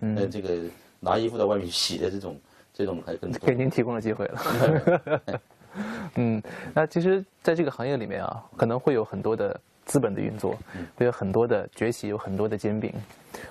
[0.00, 0.58] 嗯，这个
[0.98, 2.38] 拿衣服到外面洗的这种，
[2.72, 5.40] 这种还更给您提供了机会了。
[6.16, 6.42] 嗯，
[6.74, 10.56] 那其实，在这个行业里面啊，可能会有很多的资本的运作，
[10.96, 12.92] 会有很多的崛起，有很多的兼并。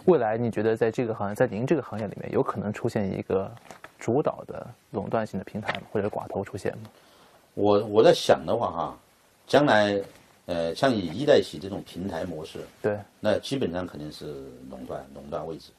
[0.06, 3.50] 未来，你觉得在这个行业，在您这个行业里面，有可能出现一个
[3.98, 5.84] 主导的垄断性的平台吗？
[5.92, 6.90] 或者寡头出现吗？
[7.54, 8.98] 我我在想的话哈，
[9.48, 10.02] 将来。
[10.46, 14.26] 呃，像以一代洗这种平台模式，对，那基本上肯定是
[14.68, 15.70] 垄断垄断位置。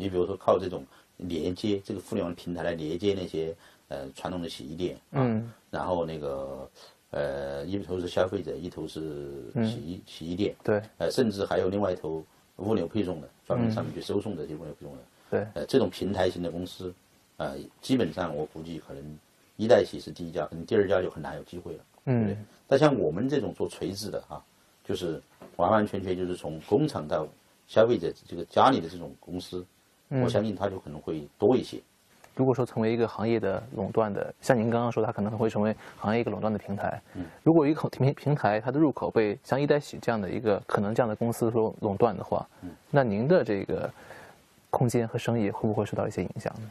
[0.00, 0.84] 你比如说靠这种
[1.18, 3.54] 连接这个互联网平台来连接那些
[3.88, 6.70] 呃传统的洗衣店，嗯，然后那个
[7.10, 12.24] 呃一头是消费者，一头是洗衣洗衣店，对，呃，甚至还有另外一头
[12.56, 16.92] 物流配送的，专门上面去收送的这些物流配送的，对，呃，这种平台型的公司，
[17.36, 19.18] 呃，基本上我估计可能
[19.56, 22.26] 一代洗是第一家，可能第二家就很难有机会了，嗯。
[22.26, 22.36] 对？
[22.66, 24.42] 但像我们这种做垂直的啊，
[24.84, 25.20] 就是
[25.56, 27.26] 完完全全就是从工厂到
[27.66, 29.66] 消费者这个家里的这种公司，
[30.10, 31.78] 我相信它就可能会多一些。
[32.36, 37.00] 如果说成为一个行业的垄断的，像您刚刚说，它可能会成为行业一个垄断的平台。
[37.14, 43.90] 嗯，如果一个平平台它的入口被像一代喜这样的一个可能这样的公司说垄断的话，嗯，那您的这个
[44.70, 46.70] 空间和生意会不会受到一些影响呢？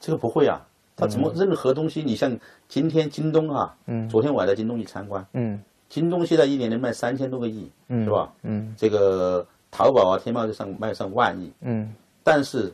[0.00, 0.60] 这个不会啊。
[0.94, 2.02] 它怎么任何东西？
[2.02, 5.58] 你像今天京东啊，嗯，昨天我还在京东去参观，嗯，
[5.88, 8.30] 京东现在一年能卖三千多个亿，嗯，是吧？
[8.42, 11.92] 嗯，这个淘宝啊、天猫就上卖上万亿，嗯，
[12.22, 12.72] 但是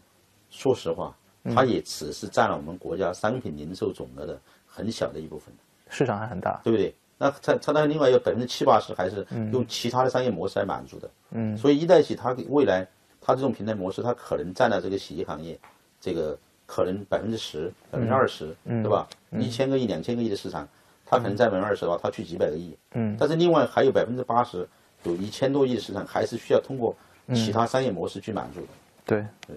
[0.51, 1.17] 说实话，
[1.55, 5.53] 它也只是占了我们国家商品零售总额的很小的一部分，
[5.89, 6.95] 市场还很大，对不对？
[7.19, 12.87] 那它它那另外有百分之七八十还是用其他的商业模式来满足的，嗯，所以一代洗它未来
[13.21, 15.59] 它这种平台模式，它可能占了这个洗衣行业
[16.01, 16.39] 这个。
[16.71, 19.09] 可能百分之十、百分之二十，对吧？
[19.39, 20.69] 一千个亿、两千个亿的市场，
[21.07, 22.77] 它可能占百分之二十的话，它去几百个亿。
[22.93, 23.17] 嗯。
[23.19, 24.69] 但是另外还有百分之八十，
[25.05, 26.95] 有一千多亿的市场，还是需要通过
[27.35, 28.67] 其他商业模式去满足的。
[29.09, 29.57] 对对。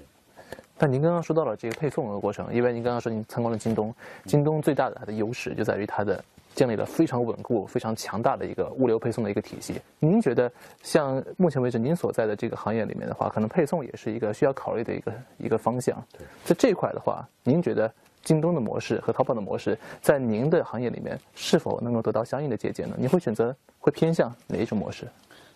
[0.79, 3.93] 但您刚刚说到了这个配送的过程，因为您刚刚说您参观了京东，
[4.25, 6.23] 京东最大的它的优势就在于它的。
[6.53, 9.79] 建立了非常稳固、非常强大的一个物流配送的一个体系。
[9.99, 10.51] 您觉得，
[10.83, 15.97] 像目前为止您所在的这个行业里面的话，可能配送也是一个需要考虑的一个一个方向。
[16.43, 17.89] 在这一块的话，您觉得
[18.21, 22.97] 京东的模式和淘宝的模式在您的行业里面是否能够得到相应的借鉴呢？
[22.99, 25.07] 你会选择会偏向哪一种模式？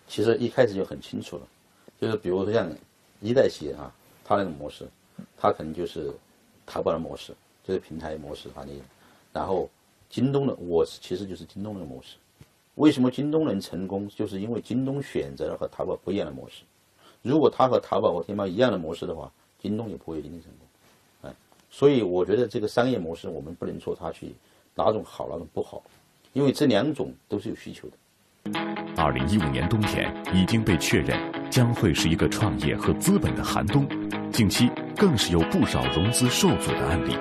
[0.08, 1.42] 其实一开始就很清楚了，
[2.00, 2.66] 就是比如说像
[3.26, 3.92] 一代企业啊，
[4.24, 4.86] 它那个模式，
[5.36, 6.12] 它可能就是
[6.64, 8.82] 淘宝的模式，就是平台模式啊，你
[9.32, 9.68] 然后。
[10.08, 12.16] 京东的我其实就是京东的模式，
[12.76, 14.08] 为什么京东能成功？
[14.10, 16.62] 就是因为京东选择了和淘宝不一样的模式。
[17.22, 21.28] 如果它和淘宝和天猫一样的模式的话，京东也不会一定成功。
[21.28, 21.34] 哎，
[21.70, 24.32] 所以我觉得这个商业模式我们不能说它去
[24.76, 25.82] 哪种好哪种不好，
[26.32, 27.96] 因为这两种都是有需求的。
[28.96, 31.18] 二零一五年冬天已经被确认
[31.50, 33.86] 将会是一个创业和资本的寒冬，
[34.32, 37.16] 近期更是有不少融资受阻的案例。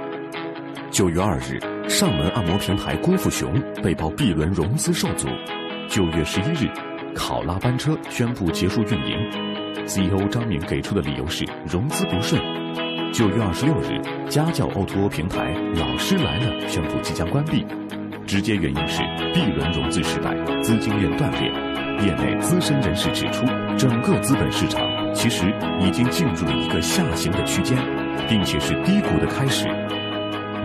[0.92, 1.60] 九月二日。
[1.88, 5.28] 上门按摩平台郭富雄被曝 B 轮融资受阻。
[5.88, 6.68] 九月十一日，
[7.14, 12.42] 考拉班车宣布结束运营，CEO 张明给出的理由是融资不顺。
[13.14, 17.64] 九月二十六日，家教 O2O 平台老师来了宣布即将关闭，
[18.26, 19.02] 直接原因是
[19.34, 21.52] B 轮融资失败，资金链断裂。
[22.04, 23.46] 业内资深人士指出，
[23.78, 24.82] 整个资本市场
[25.14, 27.78] 其实已经进入了一个下行的区间，
[28.28, 29.68] 并且是低谷的开始。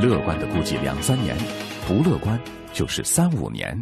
[0.01, 1.37] 乐观的估计两三年，
[1.87, 2.39] 不乐观
[2.73, 3.81] 就是三五年。